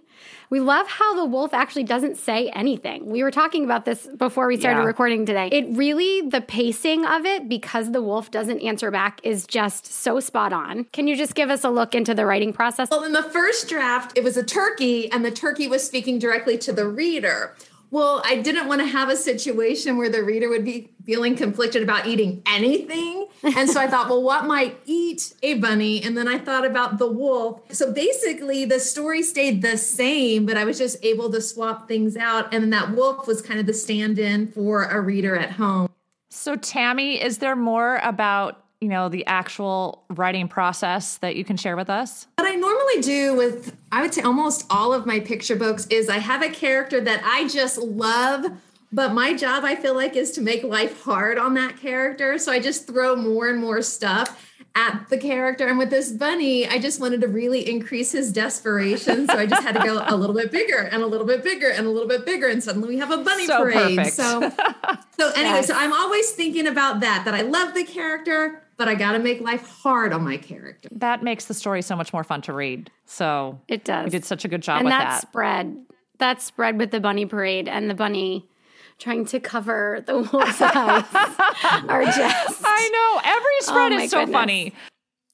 we 0.51 0.61
love 0.61 0.87
how 0.89 1.15
the 1.15 1.25
wolf 1.25 1.55
actually 1.55 1.85
doesn't 1.85 2.17
say 2.17 2.49
anything. 2.51 3.07
We 3.07 3.23
were 3.23 3.31
talking 3.31 3.65
about 3.65 3.85
this 3.85 4.07
before 4.17 4.47
we 4.47 4.59
started 4.59 4.81
yeah. 4.81 4.87
recording 4.87 5.25
today. 5.25 5.49
It 5.53 5.67
really, 5.77 6.29
the 6.29 6.41
pacing 6.41 7.05
of 7.07 7.25
it, 7.25 7.49
because 7.49 7.93
the 7.93 8.03
wolf 8.03 8.31
doesn't 8.31 8.61
answer 8.61 8.91
back, 8.91 9.21
is 9.23 9.47
just 9.47 9.87
so 9.87 10.21
spot 10.21 10.53
on. 10.53 10.85
Can 10.93 11.07
you 11.07 11.17
just 11.17 11.35
give 11.35 11.51
us 11.51 11.65
a 11.65 11.71
look 11.71 11.95
into 11.95 12.15
the 12.15 12.27
writing 12.27 12.53
process? 12.53 12.91
Well, 12.91 13.05
in 13.05 13.13
the 13.13 13.23
first 13.23 13.69
draft, 13.69 14.17
it 14.17 14.25
was 14.25 14.37
a 14.37 14.45
turkey, 14.45 15.11
and 15.13 15.25
the 15.25 15.31
turkey 15.31 15.69
was 15.69 15.85
speaking 15.87 16.19
directly 16.19 16.59
to 16.59 16.73
the 16.73 16.89
reader. 16.89 17.57
Well, 17.93 18.23
I 18.25 18.37
didn't 18.37 18.69
want 18.69 18.81
to 18.81 18.87
have 18.87 19.09
a 19.09 19.17
situation 19.17 19.97
where 19.97 20.09
the 20.09 20.23
reader 20.23 20.49
would 20.49 20.65
be 20.65 20.93
feeling 21.05 21.35
conflicted 21.35 21.83
about 21.83 22.07
eating 22.07 22.43
anything. 22.47 23.20
And 23.43 23.69
so 23.71 23.81
I 23.81 23.87
thought, 23.87 24.09
well, 24.09 24.23
what 24.23 24.47
might 24.47 24.79
eat 24.85 25.35
a 25.43 25.55
bunny? 25.55 26.03
And 26.03 26.17
then 26.17 26.29
I 26.29 26.39
thought 26.39 26.67
about 26.67 26.99
the 26.99 27.11
wolf. 27.11 27.61
So 27.73 27.93
basically, 27.93 28.65
the 28.65 28.81
story 28.81 29.23
stayed 29.23 29.63
the 29.63 29.77
same, 29.77 30.47
but 30.47 30.57
I 30.57 30.65
was 30.65 30.79
just 30.79 31.03
able 31.05 31.31
to 31.33 31.41
swap 31.41 31.89
things 31.89 32.17
out. 32.17 32.53
And 32.53 32.63
then 32.63 32.71
that 32.71 32.93
wolf 32.93 33.27
was 33.27 33.41
kind 33.41 33.59
of 33.61 33.67
the 33.67 33.73
stand 33.73 34.19
in 34.19 34.49
for 34.49 34.85
a 34.85 35.01
reader 35.01 35.37
at 35.37 35.53
home. 35.53 35.89
So, 36.31 36.57
Tammy, 36.57 37.21
is 37.21 37.39
there 37.39 37.57
more 37.57 38.01
about 38.03 38.65
you 38.81 38.89
know 38.89 39.09
the 39.11 39.27
actual 39.27 40.05
writing 40.09 40.49
process 40.49 41.19
that 41.19 41.37
you 41.37 41.45
can 41.45 41.59
share 41.59 41.77
with 41.77 41.91
us 41.91 42.27
what 42.39 42.49
i 42.49 42.55
normally 42.55 43.03
do 43.03 43.35
with 43.37 43.77
i 43.93 44.01
would 44.01 44.15
say 44.15 44.23
almost 44.23 44.65
all 44.71 44.95
of 44.95 45.05
my 45.05 45.21
picture 45.21 45.55
books 45.55 45.87
is 45.89 46.09
i 46.09 46.17
have 46.17 46.43
a 46.43 46.49
character 46.49 46.99
that 46.99 47.23
i 47.23 47.47
just 47.47 47.77
love 47.77 48.47
but 48.93 49.13
my 49.13 49.35
job 49.35 49.65
i 49.65 49.75
feel 49.77 49.95
like 49.95 50.17
is 50.17 50.31
to 50.33 50.41
make 50.41 50.63
life 50.65 51.03
hard 51.03 51.39
on 51.39 51.55
that 51.55 51.79
character. 51.79 52.39
So 52.39 52.53
i 52.53 52.59
just 52.61 52.87
throw 52.87 53.17
more 53.17 53.49
and 53.49 53.61
more 53.61 53.83
stuff 53.83 54.47
at 54.77 55.09
the 55.11 55.19
character. 55.19 55.67
And 55.67 55.79
with 55.79 55.91
this 55.91 56.13
bunny 56.13 56.67
i 56.69 56.79
just 56.79 57.01
wanted 57.01 57.21
to 57.23 57.29
really 57.29 57.69
increase 57.69 58.13
his 58.13 58.33
desperation. 58.33 59.27
So 59.27 59.35
i 59.35 59.47
just 59.47 59.63
had 59.63 59.75
to 59.77 59.83
go 59.85 60.03
a 60.07 60.17
little 60.17 60.35
bit 60.35 60.51
bigger 60.53 60.79
and 60.79 61.03
a 61.03 61.07
little 61.07 61.27
bit 61.27 61.43
bigger 61.43 61.69
and 61.71 61.87
a 61.87 61.91
little 61.91 62.09
bit 62.09 62.25
bigger. 62.25 62.49
And 62.49 62.63
suddenly 62.63 62.89
we 62.89 62.99
have 62.99 63.11
a 63.11 63.19
bunny 63.19 63.47
so 63.47 63.59
parade. 63.63 63.97
perfect. 63.99 64.17
so 64.17 64.41
so 65.19 65.29
anyway 65.33 65.61
Yes. 65.61 65.67
so 65.67 65.75
i'm 65.75 65.93
always 65.93 66.31
thinking 66.31 66.67
about 66.67 67.01
that 67.01 67.25
that 67.25 67.35
i 67.35 67.43
love 67.43 67.75
the 67.75 67.85
character 67.85 68.63
but 68.77 68.89
i 68.89 68.95
got 68.95 69.13
to 69.13 69.19
make 69.19 69.41
life 69.41 69.69
hard 69.69 70.13
on 70.13 70.23
my 70.25 70.37
character. 70.39 70.89
That 70.93 71.23
makes 71.23 71.45
the 71.47 71.55
story 71.55 71.83
so 71.83 71.95
much 71.97 72.13
more 72.15 72.25
fun 72.25 72.41
to 72.43 72.53
read. 72.55 72.91
So 73.07 73.61
It 73.69 73.85
does. 73.85 74.07
you 74.07 74.11
did 74.11 74.25
such 74.25 74.45
a 74.45 74.49
good 74.49 74.63
job 74.63 74.77
and 74.79 74.85
with 74.87 74.93
that, 74.93 75.05
that. 75.05 75.21
spread, 75.23 75.85
that 76.19 76.41
spread 76.41 76.79
with 76.79 76.91
the 76.91 76.99
bunny 77.01 77.27
parade 77.27 77.69
and 77.69 77.91
the 77.91 77.95
bunny 77.95 78.49
trying 79.01 79.25
to 79.25 79.41
cover 79.41 80.03
the 80.07 80.15
wolf's 80.33 80.61
eyes 80.61 81.05
are 81.89 82.05
just. 82.05 82.63
i 82.65 82.91
know 82.93 83.21
every 83.25 83.51
oh 83.63 83.63
spread 83.63 83.93
Oh 83.93 83.97
my 83.97 84.03
is 84.05 84.11
so 84.11 84.21
goodness. 84.21 84.33
funny 84.35 84.73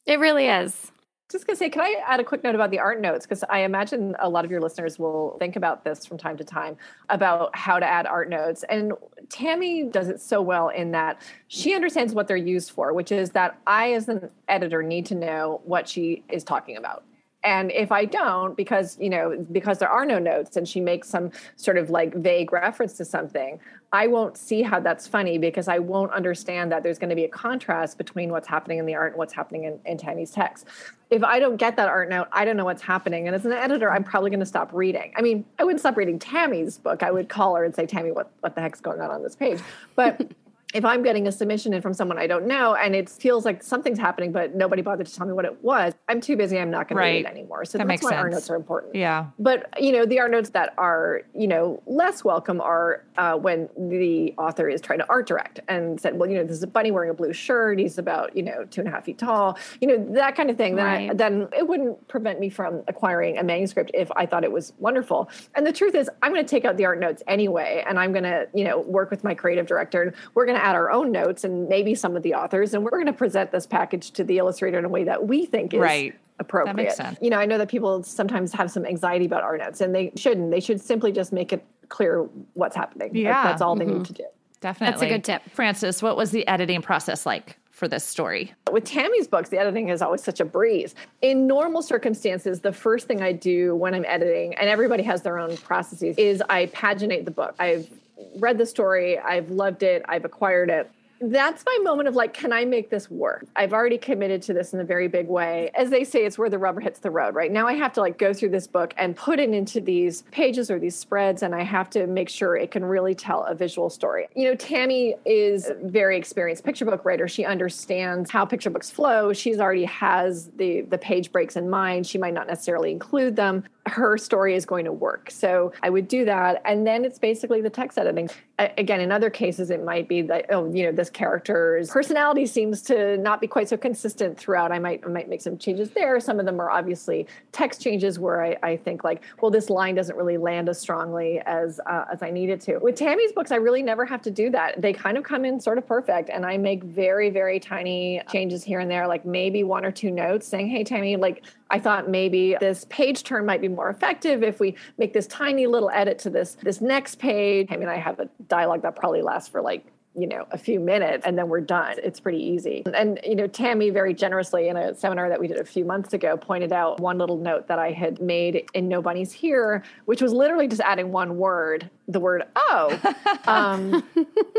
It 0.06 0.18
really 0.20 0.46
is. 0.46 0.92
Just 1.28 1.44
gonna 1.48 1.56
say, 1.56 1.68
can 1.68 1.82
I 1.82 1.96
add 2.06 2.20
a 2.20 2.24
quick 2.24 2.44
note 2.44 2.54
about 2.54 2.70
the 2.70 2.78
art 2.78 3.00
notes? 3.00 3.26
Because 3.26 3.42
I 3.50 3.58
imagine 3.64 4.14
a 4.20 4.28
lot 4.28 4.44
of 4.44 4.50
your 4.52 4.60
listeners 4.60 4.96
will 4.96 5.36
think 5.40 5.56
about 5.56 5.82
this 5.82 6.06
from 6.06 6.16
time 6.18 6.36
to 6.36 6.44
time 6.44 6.76
about 7.08 7.50
how 7.56 7.80
to 7.80 7.84
add 7.84 8.06
art 8.06 8.30
notes. 8.30 8.62
And 8.68 8.92
Tammy 9.28 9.82
does 9.82 10.08
it 10.08 10.20
so 10.20 10.40
well 10.40 10.68
in 10.68 10.92
that 10.92 11.20
she 11.48 11.74
understands 11.74 12.14
what 12.14 12.28
they're 12.28 12.36
used 12.36 12.70
for, 12.70 12.92
which 12.92 13.10
is 13.10 13.30
that 13.30 13.58
I, 13.66 13.94
as 13.94 14.08
an 14.08 14.30
editor, 14.46 14.84
need 14.84 15.04
to 15.06 15.16
know 15.16 15.60
what 15.64 15.88
she 15.88 16.22
is 16.28 16.44
talking 16.44 16.76
about. 16.76 17.02
And 17.44 17.70
if 17.70 17.92
I 17.92 18.04
don't, 18.04 18.56
because 18.56 18.98
you 18.98 19.10
know, 19.10 19.46
because 19.52 19.78
there 19.78 19.88
are 19.88 20.04
no 20.04 20.18
notes, 20.18 20.56
and 20.56 20.68
she 20.68 20.80
makes 20.80 21.08
some 21.08 21.30
sort 21.56 21.78
of 21.78 21.90
like 21.90 22.14
vague 22.14 22.52
reference 22.52 22.94
to 22.94 23.04
something, 23.04 23.60
I 23.92 24.08
won't 24.08 24.36
see 24.36 24.62
how 24.62 24.80
that's 24.80 25.06
funny 25.06 25.38
because 25.38 25.68
I 25.68 25.78
won't 25.78 26.12
understand 26.12 26.72
that 26.72 26.82
there's 26.82 26.98
going 26.98 27.10
to 27.10 27.16
be 27.16 27.24
a 27.24 27.28
contrast 27.28 27.98
between 27.98 28.30
what's 28.30 28.48
happening 28.48 28.78
in 28.78 28.86
the 28.86 28.94
art 28.94 29.12
and 29.12 29.18
what's 29.18 29.32
happening 29.32 29.64
in, 29.64 29.78
in 29.84 29.96
Tammy's 29.96 30.32
text. 30.32 30.66
If 31.08 31.22
I 31.22 31.38
don't 31.38 31.56
get 31.56 31.76
that 31.76 31.88
art 31.88 32.10
note, 32.10 32.26
I 32.32 32.44
don't 32.44 32.56
know 32.56 32.64
what's 32.64 32.82
happening. 32.82 33.28
And 33.28 33.36
as 33.36 33.46
an 33.46 33.52
editor, 33.52 33.92
I'm 33.92 34.02
probably 34.02 34.30
going 34.30 34.40
to 34.40 34.46
stop 34.46 34.72
reading. 34.72 35.12
I 35.16 35.22
mean, 35.22 35.44
I 35.58 35.64
wouldn't 35.64 35.80
stop 35.80 35.96
reading 35.96 36.18
Tammy's 36.18 36.78
book. 36.78 37.04
I 37.04 37.12
would 37.12 37.28
call 37.28 37.54
her 37.54 37.64
and 37.64 37.74
say, 37.74 37.86
Tammy, 37.86 38.10
what, 38.10 38.30
what 38.40 38.56
the 38.56 38.60
heck's 38.60 38.80
going 38.80 39.00
on 39.00 39.10
on 39.10 39.22
this 39.22 39.36
page? 39.36 39.60
But 39.94 40.32
if 40.74 40.84
I'm 40.84 41.02
getting 41.02 41.28
a 41.28 41.32
submission 41.32 41.72
in 41.72 41.80
from 41.80 41.94
someone 41.94 42.18
I 42.18 42.26
don't 42.26 42.46
know 42.46 42.74
and 42.74 42.94
it 42.94 43.08
feels 43.08 43.44
like 43.44 43.62
something's 43.62 43.98
happening, 44.00 44.32
but 44.32 44.54
nobody 44.56 44.82
bothered 44.82 45.06
to 45.06 45.14
tell 45.14 45.26
me 45.26 45.32
what 45.32 45.44
it 45.44 45.62
was, 45.62 45.94
I'm 46.08 46.20
too 46.20 46.36
busy. 46.36 46.58
I'm 46.58 46.70
not 46.70 46.88
going 46.88 46.98
Right. 46.98 47.10
to 47.10 47.16
read 47.18 47.26
it 47.26 47.30
anymore. 47.30 47.64
So 47.64 47.78
That 47.78 47.86
that's 47.86 48.02
makes 48.02 48.04
why 48.10 48.16
art 48.16 48.32
sense. 48.32 48.42
notes 48.42 48.50
are 48.50 48.56
important. 48.56 48.94
yeah 48.96 49.26
But 49.38 49.72
you 49.80 49.92
know, 49.92 50.04
the 50.04 50.18
art 50.18 50.32
notes 50.32 50.50
that 50.50 50.74
are 50.76 51.22
you 51.34 51.46
know 51.46 51.82
less 51.86 52.24
welcome 52.24 52.60
are 52.60 53.04
uh, 53.16 53.34
when 53.36 53.68
the 53.78 54.34
author 54.38 54.68
is 54.68 54.80
trying 54.80 54.98
to 54.98 55.06
art 55.08 55.26
direct 55.26 55.60
and 55.68 55.98
said, 56.00 56.18
well, 56.18 56.28
you 56.28 56.36
know, 56.36 56.44
this 56.44 56.56
is 56.56 56.62
a 56.62 56.66
bunny 56.66 56.90
wearing 56.90 57.10
a 57.10 57.14
blue 57.14 57.32
shirt. 57.32 57.78
He's 57.78 57.96
about 57.96 58.36
you 58.36 58.42
know 58.42 58.64
two 58.64 58.80
and 58.80 58.88
a 58.88 58.90
half 58.90 59.04
feet 59.04 59.18
tall. 59.18 59.56
You 59.80 59.88
know 59.88 60.14
that 60.14 60.34
kind 60.36 60.50
of 60.50 60.56
thing. 60.56 60.74
Then, 60.76 60.86
I, 60.86 61.14
then 61.14 61.48
it 61.56 61.66
wouldn't 61.66 62.06
prevent 62.08 62.40
me 62.40 62.50
from 62.50 62.82
acquiring 62.88 63.38
a 63.38 63.44
manuscript 63.44 63.92
if 63.94 64.10
I 64.16 64.26
thought 64.26 64.42
it 64.42 64.52
was 64.52 64.72
wonderful. 64.78 65.30
And 65.54 65.64
the 65.66 65.72
truth 65.72 65.94
is, 65.94 66.10
I'm 66.22 66.32
going 66.32 66.44
to 66.44 66.50
take 66.50 66.64
out 66.64 66.76
the 66.76 66.84
art 66.86 66.98
notes 67.00 67.22
anyway, 67.28 67.84
and 67.88 67.98
I'm 68.00 68.10
going 68.12 68.24
to 68.24 68.48
you 68.52 68.64
know 68.64 68.80
work 68.80 69.10
with 69.12 69.22
my 69.22 69.32
creative 69.34 69.66
director, 69.66 70.02
and 70.02 70.12
we're 70.34 70.44
going 70.44 70.55
to 70.56 70.64
add 70.64 70.74
our 70.74 70.90
own 70.90 71.12
notes 71.12 71.44
and 71.44 71.68
maybe 71.68 71.94
some 71.94 72.16
of 72.16 72.22
the 72.22 72.34
authors, 72.34 72.74
and 72.74 72.82
we're 72.84 72.90
going 72.90 73.06
to 73.06 73.12
present 73.12 73.52
this 73.52 73.66
package 73.66 74.10
to 74.12 74.24
the 74.24 74.38
illustrator 74.38 74.78
in 74.78 74.84
a 74.84 74.88
way 74.88 75.04
that 75.04 75.26
we 75.26 75.46
think 75.46 75.74
is 75.74 75.80
Right. 75.80 76.14
appropriate. 76.38 76.92
sense. 76.92 77.18
You 77.20 77.30
know, 77.30 77.38
I 77.38 77.46
know 77.46 77.58
that 77.58 77.68
people 77.68 78.02
sometimes 78.02 78.52
have 78.52 78.70
some 78.70 78.84
anxiety 78.84 79.24
about 79.26 79.42
our 79.42 79.56
notes, 79.56 79.80
and 79.80 79.94
they 79.94 80.12
shouldn't. 80.16 80.50
They 80.50 80.60
should 80.60 80.80
simply 80.80 81.12
just 81.12 81.32
make 81.32 81.52
it 81.52 81.64
clear 81.88 82.22
what's 82.54 82.76
happening. 82.76 83.08
Like, 83.08 83.16
Yeah. 83.16 83.44
that's 83.44 83.62
all 83.62 83.76
they 83.76 83.84
need 83.86 83.94
mm-hmm. 83.94 84.02
to 84.02 84.12
do. 84.12 84.24
definitely 84.60 84.90
that's 84.92 85.02
a 85.02 85.08
good 85.08 85.22
tip. 85.24 85.42
frances 85.52 86.02
what 86.02 86.16
was 86.16 86.30
the 86.30 86.46
editing 86.48 86.80
process 86.80 87.26
like 87.26 87.58
for 87.70 87.86
this 87.86 88.02
story 88.04 88.52
With 88.72 88.84
Tammy's 88.84 89.28
books, 89.28 89.50
the 89.50 89.58
editing 89.58 89.90
is 89.90 90.00
always 90.00 90.22
such 90.24 90.40
a 90.40 90.44
breeze. 90.46 90.94
In 91.20 91.46
normal 91.46 91.82
circumstances, 91.82 92.60
the 92.60 92.72
first 92.72 93.06
thing 93.06 93.22
I 93.22 93.32
do 93.32 93.76
when 93.76 93.94
I'm 93.94 94.06
editing, 94.06 94.54
and 94.54 94.68
everybody 94.68 95.02
has 95.04 95.20
their 95.22 95.38
own 95.38 95.56
processes, 95.58 96.16
is 96.18 96.42
I 96.48 96.66
paginate 96.66 97.26
the 97.26 97.30
book. 97.30 97.54
I've 97.58 97.88
read 98.38 98.58
the 98.58 98.66
story, 98.66 99.18
I've 99.18 99.50
loved 99.50 99.82
it, 99.82 100.04
I've 100.08 100.24
acquired 100.24 100.70
it. 100.70 100.90
That's 101.20 101.64
my 101.64 101.78
moment 101.82 102.08
of 102.08 102.14
like, 102.14 102.34
can 102.34 102.52
I 102.52 102.66
make 102.66 102.90
this 102.90 103.10
work? 103.10 103.46
I've 103.56 103.72
already 103.72 103.96
committed 103.96 104.42
to 104.42 104.52
this 104.52 104.74
in 104.74 104.80
a 104.80 104.84
very 104.84 105.08
big 105.08 105.28
way. 105.28 105.70
As 105.74 105.88
they 105.88 106.04
say, 106.04 106.26
it's 106.26 106.36
where 106.36 106.50
the 106.50 106.58
rubber 106.58 106.80
hits 106.80 106.98
the 106.98 107.10
road, 107.10 107.34
right? 107.34 107.50
Now 107.50 107.66
I 107.66 107.72
have 107.72 107.92
to 107.94 108.00
like 108.00 108.18
go 108.18 108.34
through 108.34 108.50
this 108.50 108.66
book 108.66 108.92
and 108.98 109.16
put 109.16 109.38
it 109.38 109.48
into 109.50 109.80
these 109.80 110.22
pages 110.30 110.70
or 110.70 110.78
these 110.78 110.94
spreads, 110.94 111.42
and 111.42 111.54
I 111.54 111.62
have 111.62 111.88
to 111.90 112.06
make 112.06 112.28
sure 112.28 112.54
it 112.56 112.70
can 112.70 112.84
really 112.84 113.14
tell 113.14 113.44
a 113.44 113.54
visual 113.54 113.88
story. 113.88 114.28
You 114.36 114.50
know, 114.50 114.54
Tammy 114.56 115.14
is 115.24 115.70
very 115.82 116.18
experienced 116.18 116.64
picture 116.64 116.84
book 116.84 117.04
writer. 117.04 117.28
She 117.28 117.46
understands 117.46 118.30
how 118.30 118.44
picture 118.44 118.70
books 118.70 118.90
flow. 118.90 119.32
She's 119.32 119.58
already 119.58 119.84
has 119.84 120.50
the 120.56 120.82
the 120.82 120.98
page 120.98 121.32
breaks 121.32 121.56
in 121.56 121.70
mind. 121.70 122.06
She 122.06 122.18
might 122.18 122.34
not 122.34 122.46
necessarily 122.46 122.92
include 122.92 123.36
them. 123.36 123.64
Her 123.86 124.18
story 124.18 124.54
is 124.54 124.66
going 124.66 124.84
to 124.84 124.92
work. 124.92 125.30
So 125.30 125.72
I 125.82 125.90
would 125.90 126.08
do 126.08 126.24
that, 126.24 126.60
and 126.64 126.86
then 126.86 127.04
it's 127.04 127.18
basically 127.18 127.60
the 127.60 127.70
text 127.70 127.98
editing. 127.98 128.28
Again, 128.58 129.00
in 129.00 129.12
other 129.12 129.30
cases, 129.30 129.70
it 129.70 129.84
might 129.84 130.08
be 130.08 130.22
that 130.22 130.46
oh, 130.50 130.72
you 130.72 130.84
know, 130.84 130.92
this 130.92 131.10
character's 131.10 131.90
personality 131.90 132.46
seems 132.46 132.82
to 132.82 133.16
not 133.18 133.40
be 133.40 133.46
quite 133.46 133.68
so 133.68 133.76
consistent 133.76 134.36
throughout. 134.38 134.72
I 134.72 134.78
might 134.78 135.02
I 135.04 135.08
might 135.08 135.28
make 135.28 135.40
some 135.40 135.56
changes 135.56 135.90
there. 135.90 136.18
Some 136.20 136.40
of 136.40 136.46
them 136.46 136.60
are 136.60 136.70
obviously 136.70 137.26
text 137.52 137.80
changes 137.80 138.18
where 138.18 138.42
I, 138.42 138.56
I 138.62 138.76
think 138.76 139.04
like, 139.04 139.22
well, 139.40 139.50
this 139.50 139.70
line 139.70 139.94
doesn't 139.94 140.16
really 140.16 140.38
land 140.38 140.68
as 140.68 140.80
strongly 140.80 141.40
as 141.46 141.80
uh, 141.86 142.06
as 142.12 142.22
I 142.22 142.30
need 142.30 142.50
it 142.50 142.60
to. 142.62 142.78
With 142.78 142.96
Tammy's 142.96 143.32
books, 143.32 143.52
I 143.52 143.56
really 143.56 143.82
never 143.82 144.04
have 144.04 144.22
to 144.22 144.30
do 144.30 144.50
that. 144.50 144.80
They 144.80 144.92
kind 144.92 145.16
of 145.16 145.24
come 145.24 145.44
in 145.44 145.60
sort 145.60 145.78
of 145.78 145.86
perfect, 145.86 146.28
and 146.30 146.44
I 146.44 146.56
make 146.56 146.82
very 146.82 147.30
very 147.30 147.60
tiny 147.60 148.20
changes 148.32 148.64
here 148.64 148.80
and 148.80 148.90
there, 148.90 149.06
like 149.06 149.24
maybe 149.24 149.62
one 149.62 149.84
or 149.84 149.92
two 149.92 150.10
notes 150.10 150.46
saying, 150.46 150.68
"Hey, 150.68 150.82
Tammy, 150.82 151.16
like." 151.16 151.44
I 151.70 151.78
thought 151.78 152.08
maybe 152.08 152.56
this 152.60 152.86
page 152.88 153.24
turn 153.24 153.44
might 153.46 153.60
be 153.60 153.68
more 153.68 153.90
effective 153.90 154.42
if 154.42 154.60
we 154.60 154.76
make 154.98 155.12
this 155.12 155.26
tiny 155.26 155.66
little 155.66 155.90
edit 155.90 156.18
to 156.20 156.30
this 156.30 156.56
this 156.62 156.80
next 156.80 157.18
page. 157.18 157.68
I 157.70 157.76
mean, 157.76 157.88
I 157.88 157.96
have 157.96 158.20
a 158.20 158.28
dialogue 158.48 158.82
that 158.82 158.96
probably 158.96 159.22
lasts 159.22 159.48
for 159.48 159.60
like 159.60 159.86
you 160.18 160.26
know 160.26 160.46
a 160.50 160.58
few 160.58 160.80
minutes 160.80 161.26
and 161.26 161.38
then 161.38 161.48
we're 161.48 161.60
done. 161.60 161.96
It's 162.02 162.18
pretty 162.18 162.42
easy. 162.42 162.82
And 162.94 163.20
you 163.24 163.34
know 163.34 163.46
tammy 163.46 163.90
very 163.90 164.14
generously 164.14 164.68
in 164.68 164.76
a 164.76 164.94
seminar 164.94 165.28
that 165.28 165.38
we 165.38 165.46
did 165.46 165.58
a 165.58 165.64
few 165.64 165.84
months 165.84 166.14
ago 166.14 166.36
pointed 166.36 166.72
out 166.72 167.00
one 167.00 167.18
little 167.18 167.36
note 167.36 167.68
that 167.68 167.78
i 167.78 167.92
had 167.92 168.20
made 168.20 168.68
in 168.72 168.88
no 168.88 169.02
bunnies 169.02 169.32
here 169.32 169.82
which 170.06 170.22
was 170.22 170.32
literally 170.32 170.68
just 170.68 170.80
adding 170.80 171.12
one 171.12 171.36
word 171.36 171.90
the 172.08 172.20
word 172.20 172.44
oh. 172.56 172.98
Um, 173.46 174.02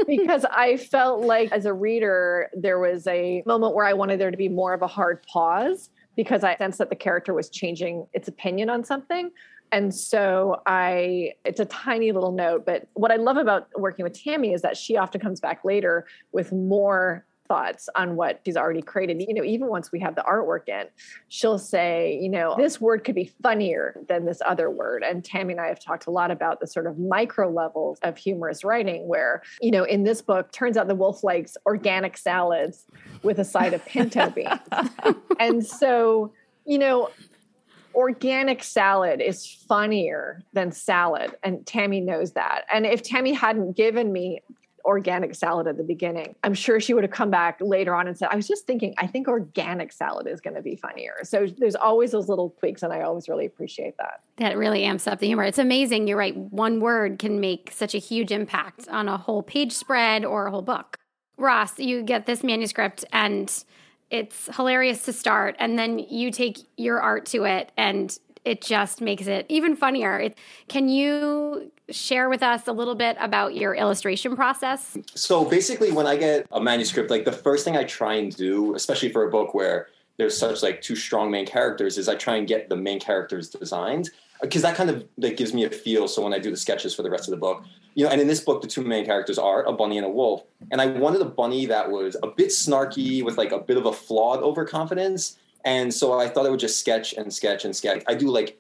because 0.08 0.46
i 0.46 0.78
felt 0.78 1.22
like 1.22 1.52
as 1.52 1.66
a 1.66 1.74
reader 1.74 2.50
there 2.56 2.80
was 2.80 3.08
a 3.08 3.44
moment 3.46 3.74
where 3.74 3.86
i 3.86 3.94
wanted 3.94 4.20
there 4.20 4.32
to 4.32 4.38
be 4.38 4.50
more 4.50 4.74
of 4.74 4.82
a 4.82 4.88
hard 4.88 5.24
pause 5.24 5.90
because 6.18 6.44
i 6.44 6.58
sensed 6.58 6.80
that 6.80 6.90
the 6.90 6.96
character 6.96 7.34
was 7.34 7.50
changing 7.50 8.06
its 8.14 8.28
opinion 8.28 8.70
on 8.70 8.84
something. 8.84 9.32
And 9.72 9.94
so 9.94 10.62
I, 10.66 11.34
it's 11.44 11.60
a 11.60 11.66
tiny 11.66 12.14
little 12.14 12.32
note, 12.32 12.66
but 12.66 12.88
what 12.94 13.12
I 13.12 13.18
love 13.18 13.36
about 13.36 13.68
working 13.78 14.04
with 14.04 14.14
Tammy 14.14 14.54
is 14.54 14.62
that 14.62 14.78
she 14.78 14.96
often 14.96 15.20
comes 15.20 15.42
back 15.42 15.66
later 15.66 16.06
with 16.32 16.54
more 16.54 17.26
thoughts 17.48 17.90
on 17.96 18.16
what 18.16 18.42
she's 18.46 18.58
already 18.58 18.82
created. 18.82 19.22
You 19.22 19.34
know, 19.34 19.44
even 19.44 19.68
once 19.68 19.92
we 19.92 20.00
have 20.00 20.16
the 20.16 20.24
artwork 20.24 20.68
in, 20.68 20.86
she'll 21.30 21.60
say, 21.60 22.20
you 22.22 22.30
know, 22.30 22.56
this 22.58 22.80
word 22.80 23.04
could 23.04 23.16
be 23.16 23.32
funnier 23.42 24.00
than 24.08 24.26
this 24.26 24.42
other 24.46 24.70
word. 24.70 25.04
And 25.04 25.24
Tammy 25.24 25.54
and 25.54 25.62
I 25.62 25.68
have 25.68 25.80
talked 25.80 26.08
a 26.08 26.12
lot 26.12 26.32
about 26.32 26.60
the 26.60 26.68
sort 26.68 26.88
of 26.88 26.98
micro 27.00 27.50
levels 27.50 28.00
of 28.04 28.18
humorous 28.18 28.64
writing 28.64 29.08
where, 29.08 29.42
you 29.62 29.72
know, 29.72 29.84
in 29.84 30.04
this 30.04 30.22
book, 30.22 30.52
turns 30.52 30.78
out 30.78 30.88
the 30.88 30.96
wolf 30.96 31.24
likes 31.24 31.58
organic 31.66 32.18
salads 32.18 32.86
with 33.24 33.40
a 33.40 33.46
side 33.46 33.74
of 33.74 33.84
pinto 33.86 34.30
beans. 34.32 34.60
and 35.40 35.66
so, 35.66 36.32
you 36.66 36.78
know, 36.78 37.10
organic 37.96 38.64
salad 38.64 39.20
is 39.22 39.48
funnier 39.68 40.44
than 40.54 40.72
salad 40.72 41.36
and 41.42 41.66
tammy 41.66 42.00
knows 42.00 42.34
that 42.34 42.64
and 42.72 42.86
if 42.86 43.02
tammy 43.02 43.34
hadn't 43.34 43.76
given 43.76 44.14
me 44.14 44.40
organic 44.88 45.36
salad 45.36 45.68
at 45.68 45.78
the 45.78 45.84
beginning 45.84 46.34
i'm 46.44 46.54
sure 46.54 46.80
she 46.80 46.94
would 46.94 47.04
have 47.04 47.12
come 47.12 47.30
back 47.30 47.60
later 47.62 47.94
on 47.94 48.08
and 48.08 48.18
said 48.18 48.30
i 48.32 48.36
was 48.36 48.48
just 48.48 48.66
thinking 48.66 48.94
i 48.98 49.06
think 49.06 49.28
organic 49.28 49.92
salad 49.92 50.26
is 50.26 50.42
going 50.42 50.56
to 50.56 50.62
be 50.62 50.76
funnier 50.76 51.18
so 51.24 51.46
there's 51.58 51.76
always 51.76 52.12
those 52.12 52.30
little 52.30 52.56
tweaks 52.60 52.82
and 52.82 52.92
i 52.92 53.02
always 53.02 53.28
really 53.28 53.46
appreciate 53.46 53.96
that 53.98 54.22
That 54.38 54.58
really 54.58 54.84
amps 54.84 55.08
up 55.08 55.20
the 55.20 55.28
humor. 55.28 55.44
It's 55.44 55.58
amazing. 55.58 56.08
You're 56.08 56.18
right. 56.18 56.36
One 56.36 56.80
word 56.80 57.20
can 57.20 57.40
make 57.40 57.72
such 57.72 57.96
a 57.96 57.98
huge 57.98 58.32
impact 58.32 58.88
on 58.88 59.08
a 59.08 59.18
whole 59.18 59.44
page 59.44 59.74
spread 59.74 60.24
or 60.24 60.48
a 60.48 60.52
whole 60.52 60.62
book. 60.62 60.98
Ross, 61.38 61.80
you 61.80 62.04
get 62.04 62.26
this 62.26 62.44
manuscript 62.44 63.04
and 63.12 63.64
it's 64.10 64.48
hilarious 64.56 65.04
to 65.04 65.14
start, 65.14 65.56
and 65.60 65.78
then 65.78 66.00
you 66.00 66.32
take 66.32 66.60
your 66.78 67.02
art 67.02 67.26
to 67.28 67.44
it, 67.44 67.74
and 67.76 68.18
it 68.46 68.62
just 68.62 69.02
makes 69.02 69.28
it 69.28 69.46
even 69.50 69.76
funnier. 69.76 70.18
It, 70.18 70.38
can 70.70 70.88
you 70.88 71.72
share 71.90 72.30
with 72.30 72.44
us 72.44 72.68
a 72.68 72.72
little 72.72 72.96
bit 72.96 73.18
about 73.20 73.56
your 73.56 73.74
illustration 73.74 74.36
process? 74.36 74.98
So 75.16 75.46
basically, 75.46 75.92
when 75.92 76.06
I 76.06 76.16
get 76.16 76.48
a 76.52 76.60
manuscript, 76.60 77.10
like 77.10 77.26
the 77.26 77.32
first 77.32 77.64
thing 77.66 77.78
I 77.78 77.84
try 77.84 78.16
and 78.16 78.36
do, 78.36 78.76
especially 78.76 79.10
for 79.10 79.28
a 79.28 79.32
book 79.32 79.54
where 79.54 79.88
there's 80.18 80.38
such 80.38 80.64
like 80.64 80.82
two 80.82 80.96
strong 80.96 81.32
main 81.32 81.46
characters, 81.46 81.98
is 81.98 82.10
I 82.10 82.16
try 82.16 82.36
and 82.36 82.48
get 82.48 82.70
the 82.70 82.76
main 82.76 83.00
characters 83.00 83.50
designed 83.50 84.10
because 84.42 84.62
that 84.62 84.76
kind 84.76 84.90
of 84.90 85.06
that 85.18 85.38
gives 85.38 85.54
me 85.54 85.64
a 85.64 85.70
feel. 85.70 86.08
So 86.08 86.22
when 86.22 86.34
I 86.34 86.40
do 86.40 86.52
the 86.52 86.58
sketches 86.58 86.94
for 86.94 87.04
the 87.04 87.10
rest 87.10 87.28
of 87.28 87.32
the 87.32 87.38
book, 87.38 87.64
you 87.96 88.04
know, 88.04 88.12
and 88.12 88.22
in 88.22 88.28
this 88.28 88.40
book, 88.40 88.62
the 88.62 88.68
two 88.68 88.84
main 88.84 89.06
characters 89.06 89.40
are 89.40 89.64
a 89.64 89.74
bunny 89.74 89.98
and 89.98 90.06
a 90.06 90.10
wolf, 90.10 90.44
and 90.72 90.82
I 90.82 90.88
wanted 90.88 91.22
a 91.22 91.26
bunny 91.26 91.66
that 91.68 91.90
was 91.90 92.16
a 92.22 92.28
bit 92.28 92.50
snarky 92.50 93.24
with 93.24 93.38
like 93.38 93.52
a 93.52 93.60
bit 93.60 93.78
of 93.78 93.86
a 93.86 93.94
flawed 93.94 94.42
overconfidence, 94.44 95.38
and 95.66 95.94
so 95.94 96.20
I 96.20 96.28
thought 96.28 96.46
I 96.46 96.50
would 96.50 96.60
just 96.60 96.80
sketch 96.80 97.14
and 97.14 97.34
sketch 97.34 97.66
and 97.66 97.76
sketch. 97.76 98.04
I 98.08 98.14
do 98.14 98.30
like 98.30 98.60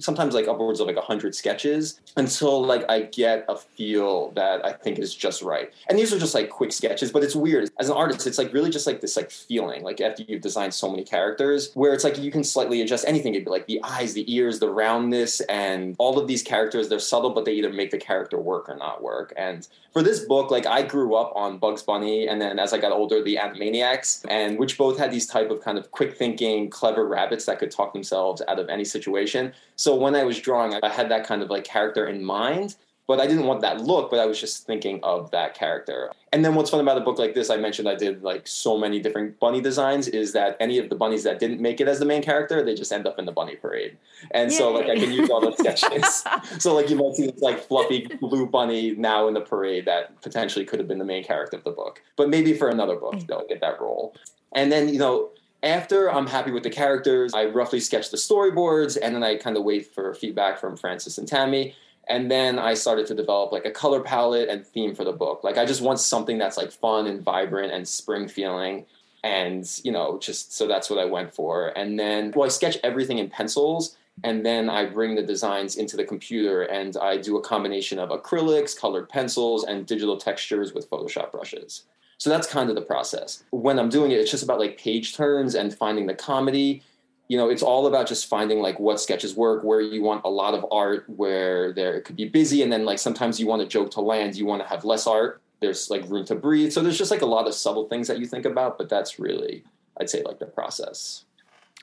sometimes 0.00 0.34
like 0.34 0.48
upwards 0.48 0.80
of 0.80 0.86
like 0.86 0.96
100 0.96 1.34
sketches 1.34 2.00
until 2.16 2.64
like 2.64 2.84
I 2.88 3.02
get 3.02 3.44
a 3.48 3.56
feel 3.56 4.30
that 4.32 4.64
I 4.64 4.72
think 4.72 4.98
is 4.98 5.14
just 5.14 5.42
right. 5.42 5.72
And 5.88 5.98
these 5.98 6.12
are 6.12 6.18
just 6.18 6.34
like 6.34 6.50
quick 6.50 6.72
sketches, 6.72 7.12
but 7.12 7.22
it's 7.22 7.36
weird. 7.36 7.70
As 7.78 7.88
an 7.88 7.96
artist, 7.96 8.26
it's 8.26 8.38
like 8.38 8.52
really 8.52 8.70
just 8.70 8.86
like 8.86 9.00
this 9.00 9.16
like 9.16 9.30
feeling, 9.30 9.82
like 9.82 10.00
after 10.00 10.22
you've 10.22 10.42
designed 10.42 10.74
so 10.74 10.90
many 10.90 11.04
characters, 11.04 11.70
where 11.74 11.92
it's 11.92 12.04
like 12.04 12.18
you 12.18 12.30
can 12.30 12.44
slightly 12.44 12.80
adjust 12.82 13.04
anything. 13.06 13.34
It'd 13.34 13.44
be 13.44 13.50
like 13.50 13.66
the 13.66 13.80
eyes, 13.82 14.14
the 14.14 14.32
ears, 14.32 14.58
the 14.58 14.70
roundness, 14.70 15.40
and 15.42 15.96
all 15.98 16.18
of 16.18 16.26
these 16.26 16.42
characters, 16.42 16.88
they're 16.88 16.98
subtle, 16.98 17.30
but 17.30 17.44
they 17.44 17.52
either 17.52 17.72
make 17.72 17.90
the 17.90 17.98
character 17.98 18.38
work 18.38 18.68
or 18.68 18.76
not 18.76 19.02
work. 19.02 19.32
And 19.36 19.66
for 19.92 20.02
this 20.02 20.20
book, 20.20 20.50
like 20.50 20.66
I 20.66 20.82
grew 20.82 21.14
up 21.14 21.32
on 21.34 21.58
Bugs 21.58 21.82
Bunny, 21.82 22.28
and 22.28 22.40
then 22.40 22.58
as 22.58 22.74
I 22.74 22.78
got 22.78 22.92
older, 22.92 23.22
the 23.22 23.36
Animaniacs, 23.36 24.26
and 24.28 24.58
which 24.58 24.76
both 24.76 24.98
had 24.98 25.10
these 25.10 25.26
type 25.26 25.50
of 25.50 25.62
kind 25.62 25.78
of 25.78 25.90
quick 25.90 26.16
thinking, 26.16 26.68
clever 26.68 27.06
rabbits 27.06 27.46
that 27.46 27.58
could 27.58 27.70
talk 27.70 27.94
themselves 27.94 28.42
out 28.46 28.58
of 28.58 28.68
any 28.68 28.84
situation. 28.84 29.54
So 29.76 29.94
when 29.94 30.14
I 30.14 30.24
was 30.24 30.40
drawing, 30.40 30.78
I 30.82 30.88
had 30.88 31.10
that 31.10 31.26
kind 31.26 31.42
of 31.42 31.50
like 31.50 31.64
character 31.64 32.06
in 32.06 32.24
mind, 32.24 32.76
but 33.06 33.20
I 33.20 33.26
didn't 33.26 33.46
want 33.46 33.60
that 33.60 33.80
look, 33.80 34.10
but 34.10 34.18
I 34.18 34.26
was 34.26 34.40
just 34.40 34.66
thinking 34.66 34.98
of 35.02 35.30
that 35.30 35.54
character. 35.54 36.10
And 36.32 36.44
then 36.44 36.54
what's 36.54 36.70
fun 36.70 36.80
about 36.80 36.98
a 36.98 37.02
book 37.02 37.18
like 37.18 37.34
this, 37.34 37.50
I 37.50 37.56
mentioned 37.56 37.88
I 37.88 37.94
did 37.94 38.22
like 38.22 38.48
so 38.48 38.76
many 38.76 39.00
different 39.00 39.38
bunny 39.38 39.60
designs, 39.60 40.08
is 40.08 40.32
that 40.32 40.56
any 40.58 40.78
of 40.78 40.88
the 40.88 40.96
bunnies 40.96 41.22
that 41.22 41.38
didn't 41.38 41.60
make 41.60 41.80
it 41.80 41.88
as 41.88 42.00
the 42.00 42.04
main 42.04 42.22
character, 42.22 42.64
they 42.64 42.74
just 42.74 42.92
end 42.92 43.06
up 43.06 43.18
in 43.18 43.24
the 43.24 43.32
bunny 43.32 43.54
parade. 43.56 43.96
And 44.32 44.50
Yay. 44.50 44.58
so 44.58 44.72
like 44.72 44.88
I 44.88 44.96
can 44.96 45.12
use 45.12 45.30
all 45.30 45.40
the 45.40 45.54
sketches. 45.56 46.24
so 46.58 46.74
like 46.74 46.90
you 46.90 46.96
might 46.96 47.14
see 47.14 47.30
this 47.30 47.40
like 47.40 47.60
fluffy 47.60 48.08
blue 48.20 48.46
bunny 48.46 48.96
now 48.96 49.28
in 49.28 49.34
the 49.34 49.40
parade 49.40 49.84
that 49.84 50.20
potentially 50.22 50.64
could 50.64 50.80
have 50.80 50.88
been 50.88 50.98
the 50.98 51.04
main 51.04 51.22
character 51.22 51.56
of 51.56 51.64
the 51.64 51.70
book. 51.70 52.02
But 52.16 52.28
maybe 52.28 52.54
for 52.54 52.68
another 52.68 52.96
book 52.96 53.14
mm. 53.14 53.26
they'll 53.26 53.46
get 53.46 53.60
that 53.60 53.80
role. 53.80 54.14
And 54.52 54.72
then, 54.72 54.88
you 54.88 54.98
know, 54.98 55.30
after 55.62 56.10
I'm 56.10 56.26
happy 56.26 56.50
with 56.50 56.62
the 56.62 56.70
characters, 56.70 57.34
I 57.34 57.46
roughly 57.46 57.80
sketch 57.80 58.10
the 58.10 58.16
storyboards 58.16 58.98
and 59.00 59.14
then 59.14 59.22
I 59.22 59.36
kind 59.36 59.56
of 59.56 59.64
wait 59.64 59.94
for 59.94 60.14
feedback 60.14 60.58
from 60.58 60.76
Frances 60.76 61.18
and 61.18 61.26
Tammy. 61.26 61.74
And 62.08 62.30
then 62.30 62.58
I 62.58 62.74
started 62.74 63.06
to 63.06 63.14
develop 63.14 63.52
like 63.52 63.64
a 63.64 63.70
color 63.70 64.00
palette 64.00 64.48
and 64.48 64.64
theme 64.64 64.94
for 64.94 65.04
the 65.04 65.12
book. 65.12 65.42
Like 65.42 65.58
I 65.58 65.64
just 65.64 65.80
want 65.80 65.98
something 65.98 66.38
that's 66.38 66.56
like 66.56 66.70
fun 66.70 67.06
and 67.06 67.22
vibrant 67.22 67.72
and 67.72 67.86
spring 67.86 68.28
feeling. 68.28 68.86
And, 69.24 69.68
you 69.82 69.90
know, 69.90 70.18
just 70.18 70.54
so 70.54 70.68
that's 70.68 70.88
what 70.88 71.00
I 71.00 71.04
went 71.04 71.34
for. 71.34 71.68
And 71.76 71.98
then, 71.98 72.32
well, 72.36 72.46
I 72.46 72.48
sketch 72.48 72.78
everything 72.84 73.18
in 73.18 73.28
pencils 73.28 73.96
and 74.24 74.46
then 74.46 74.70
I 74.70 74.86
bring 74.86 75.14
the 75.14 75.22
designs 75.22 75.76
into 75.76 75.96
the 75.96 76.04
computer 76.04 76.62
and 76.62 76.96
I 76.96 77.18
do 77.18 77.36
a 77.36 77.42
combination 77.42 77.98
of 77.98 78.10
acrylics, 78.10 78.78
colored 78.78 79.08
pencils, 79.08 79.64
and 79.64 79.86
digital 79.86 80.16
textures 80.16 80.72
with 80.72 80.88
Photoshop 80.88 81.32
brushes. 81.32 81.84
So 82.18 82.30
that's 82.30 82.46
kind 82.46 82.70
of 82.70 82.76
the 82.76 82.82
process. 82.82 83.44
When 83.50 83.78
I'm 83.78 83.88
doing 83.88 84.10
it, 84.10 84.18
it's 84.18 84.30
just 84.30 84.42
about 84.42 84.58
like 84.58 84.78
page 84.78 85.14
turns 85.14 85.54
and 85.54 85.74
finding 85.74 86.06
the 86.06 86.14
comedy. 86.14 86.82
You 87.28 87.36
know, 87.36 87.50
it's 87.50 87.62
all 87.62 87.86
about 87.86 88.06
just 88.06 88.26
finding 88.26 88.60
like 88.60 88.78
what 88.78 89.00
sketches 89.00 89.34
work, 89.34 89.64
where 89.64 89.80
you 89.80 90.02
want 90.02 90.22
a 90.24 90.30
lot 90.30 90.54
of 90.54 90.64
art, 90.70 91.04
where 91.08 91.72
there 91.72 91.96
it 91.96 92.04
could 92.04 92.16
be 92.16 92.28
busy, 92.28 92.62
and 92.62 92.72
then 92.72 92.84
like 92.84 92.98
sometimes 92.98 93.40
you 93.40 93.46
want 93.46 93.62
a 93.62 93.66
joke 93.66 93.90
to 93.92 94.00
land, 94.00 94.36
you 94.36 94.46
want 94.46 94.62
to 94.62 94.68
have 94.68 94.84
less 94.84 95.06
art. 95.06 95.42
There's 95.60 95.90
like 95.90 96.08
room 96.08 96.24
to 96.26 96.34
breathe. 96.34 96.72
So 96.72 96.82
there's 96.82 96.98
just 96.98 97.10
like 97.10 97.22
a 97.22 97.26
lot 97.26 97.46
of 97.46 97.54
subtle 97.54 97.88
things 97.88 98.08
that 98.08 98.18
you 98.18 98.26
think 98.26 98.44
about, 98.44 98.78
but 98.78 98.88
that's 98.88 99.18
really, 99.18 99.64
I'd 99.98 100.10
say, 100.10 100.22
like 100.22 100.38
the 100.38 100.46
process. 100.46 101.24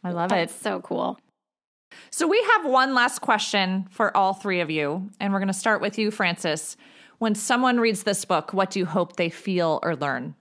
I 0.04 0.12
love 0.12 0.32
it. 0.32 0.38
It's 0.38 0.56
So 0.56 0.80
cool. 0.82 1.20
So 2.10 2.28
we 2.28 2.42
have 2.54 2.66
one 2.66 2.94
last 2.94 3.20
question 3.20 3.88
for 3.90 4.16
all 4.16 4.34
three 4.34 4.62
of 4.62 4.70
you, 4.70 5.10
and 5.20 5.34
we're 5.34 5.40
going 5.40 5.48
to 5.48 5.54
start 5.54 5.82
with 5.82 5.98
you, 5.98 6.12
Frances. 6.12 6.78
When 7.24 7.36
someone 7.36 7.80
reads 7.80 8.04
this 8.04 8.26
book, 8.26 8.52
what 8.52 8.70
do 8.70 8.80
you 8.80 8.86
hope 8.86 9.16
they 9.16 9.30
feel 9.30 9.80
or 9.82 9.96
learn? 9.96 10.36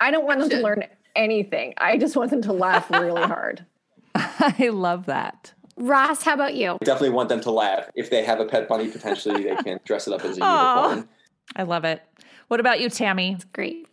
I 0.00 0.10
don't 0.10 0.24
want 0.24 0.40
them 0.40 0.48
to 0.48 0.60
learn 0.62 0.84
anything. 1.14 1.74
I 1.76 1.98
just 1.98 2.16
want 2.16 2.30
them 2.30 2.40
to 2.40 2.54
laugh 2.54 2.90
really 2.90 3.20
hard. 3.20 3.66
I 4.14 4.70
love 4.72 5.04
that. 5.04 5.52
Ross, 5.76 6.22
how 6.22 6.32
about 6.32 6.54
you? 6.54 6.78
I 6.80 6.84
definitely 6.86 7.10
want 7.10 7.28
them 7.28 7.42
to 7.42 7.50
laugh. 7.50 7.90
If 7.94 8.08
they 8.08 8.24
have 8.24 8.40
a 8.40 8.46
pet 8.46 8.66
bunny, 8.66 8.88
potentially 8.88 9.44
they 9.44 9.56
can 9.56 9.78
dress 9.84 10.06
it 10.06 10.14
up 10.14 10.24
as 10.24 10.38
a 10.38 10.40
Aww. 10.40 10.84
unicorn. 10.84 11.08
I 11.54 11.64
love 11.64 11.84
it. 11.84 12.00
What 12.48 12.60
about 12.60 12.80
you, 12.80 12.88
Tammy? 12.88 13.32
It's 13.34 13.44
great. 13.44 13.86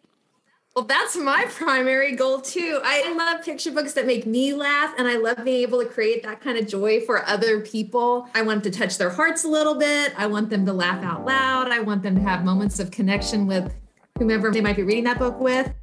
Well, 0.74 0.86
that's 0.86 1.18
my 1.18 1.48
primary 1.50 2.16
goal 2.16 2.40
too. 2.40 2.80
I 2.82 3.14
love 3.14 3.44
picture 3.44 3.72
books 3.72 3.92
that 3.94 4.06
make 4.06 4.26
me 4.26 4.54
laugh, 4.54 4.94
and 4.98 5.06
I 5.06 5.18
love 5.18 5.44
being 5.44 5.64
able 5.64 5.80
to 5.80 5.86
create 5.86 6.24
that 6.24 6.40
kind 6.40 6.58
of 6.58 6.66
joy 6.66 7.02
for 7.02 7.26
other 7.26 7.60
people. 7.60 8.30
I 8.34 8.42
want 8.44 8.64
to 8.64 8.72
touch 8.72 8.98
their 8.98 9.10
hearts 9.10 9.44
a 9.44 9.50
little 9.50 9.76
bit. 9.76 10.14
I 10.18 10.28
want 10.28 10.50
them 10.50 10.66
to 10.66 10.72
laugh 10.72 11.04
out 11.04 11.26
loud. 11.26 11.72
I 11.72 11.82
want 11.82 12.04
them 12.04 12.16
to 12.16 12.22
have 12.22 12.46
moments 12.46 12.80
of 12.80 12.90
connection 12.90 13.48
with 13.48 13.74
whomever 14.18 14.50
they 14.50 14.62
might 14.62 14.78
be 14.78 14.84
reading 14.84 15.04
that 15.04 15.20
book 15.20 15.42
with. 15.42 15.74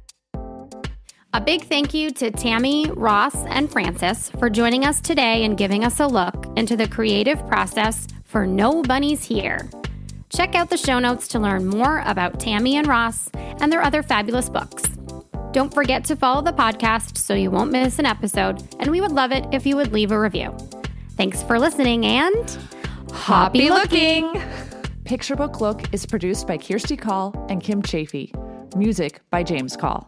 A 1.33 1.39
big 1.39 1.65
thank 1.65 1.93
you 1.93 2.09
to 2.09 2.31
Tammy, 2.31 2.89
Ross, 2.89 3.35
and 3.45 3.71
Frances 3.71 4.31
for 4.39 4.49
joining 4.49 4.85
us 4.85 4.99
today 4.99 5.45
and 5.45 5.55
giving 5.55 5.83
us 5.83 5.99
a 5.99 6.07
look 6.07 6.47
into 6.55 6.75
the 6.75 6.87
creative 6.87 7.45
process 7.45 8.07
for 8.23 8.47
No 8.47 8.81
Bunnies 8.81 9.23
Here. 9.23 9.69
Check 10.29 10.55
out 10.55 10.69
the 10.69 10.77
show 10.77 10.99
notes 10.99 11.27
to 11.29 11.39
learn 11.39 11.67
more 11.67 12.03
about 12.05 12.39
Tammy 12.39 12.77
and 12.77 12.87
Ross 12.87 13.29
and 13.33 13.71
their 13.71 13.81
other 13.81 14.03
fabulous 14.03 14.49
books. 14.49 14.83
Don't 15.51 15.73
forget 15.73 16.03
to 16.05 16.15
follow 16.15 16.41
the 16.43 16.53
podcast 16.53 17.17
so 17.17 17.33
you 17.33 17.49
won't 17.49 17.71
miss 17.71 17.97
an 17.97 18.05
episode, 18.05 18.61
and 18.79 18.91
we 18.91 19.01
would 19.01 19.11
love 19.11 19.31
it 19.31 19.45
if 19.51 19.65
you 19.65 19.75
would 19.75 19.91
leave 19.91 20.11
a 20.11 20.19
review. 20.19 20.55
Thanks 21.17 21.41
for 21.41 21.57
listening 21.59 22.05
and 22.05 22.57
happy 23.13 23.69
looking! 23.69 24.39
Picture 25.03 25.35
Book 25.35 25.59
Look 25.59 25.91
is 25.91 26.05
produced 26.05 26.45
by 26.45 26.57
Kirsti 26.59 26.97
Call 26.97 27.33
and 27.49 27.63
Kim 27.63 27.81
Chaffee. 27.81 28.31
Music 28.75 29.21
by 29.31 29.41
James 29.41 29.75
Call. 29.75 30.07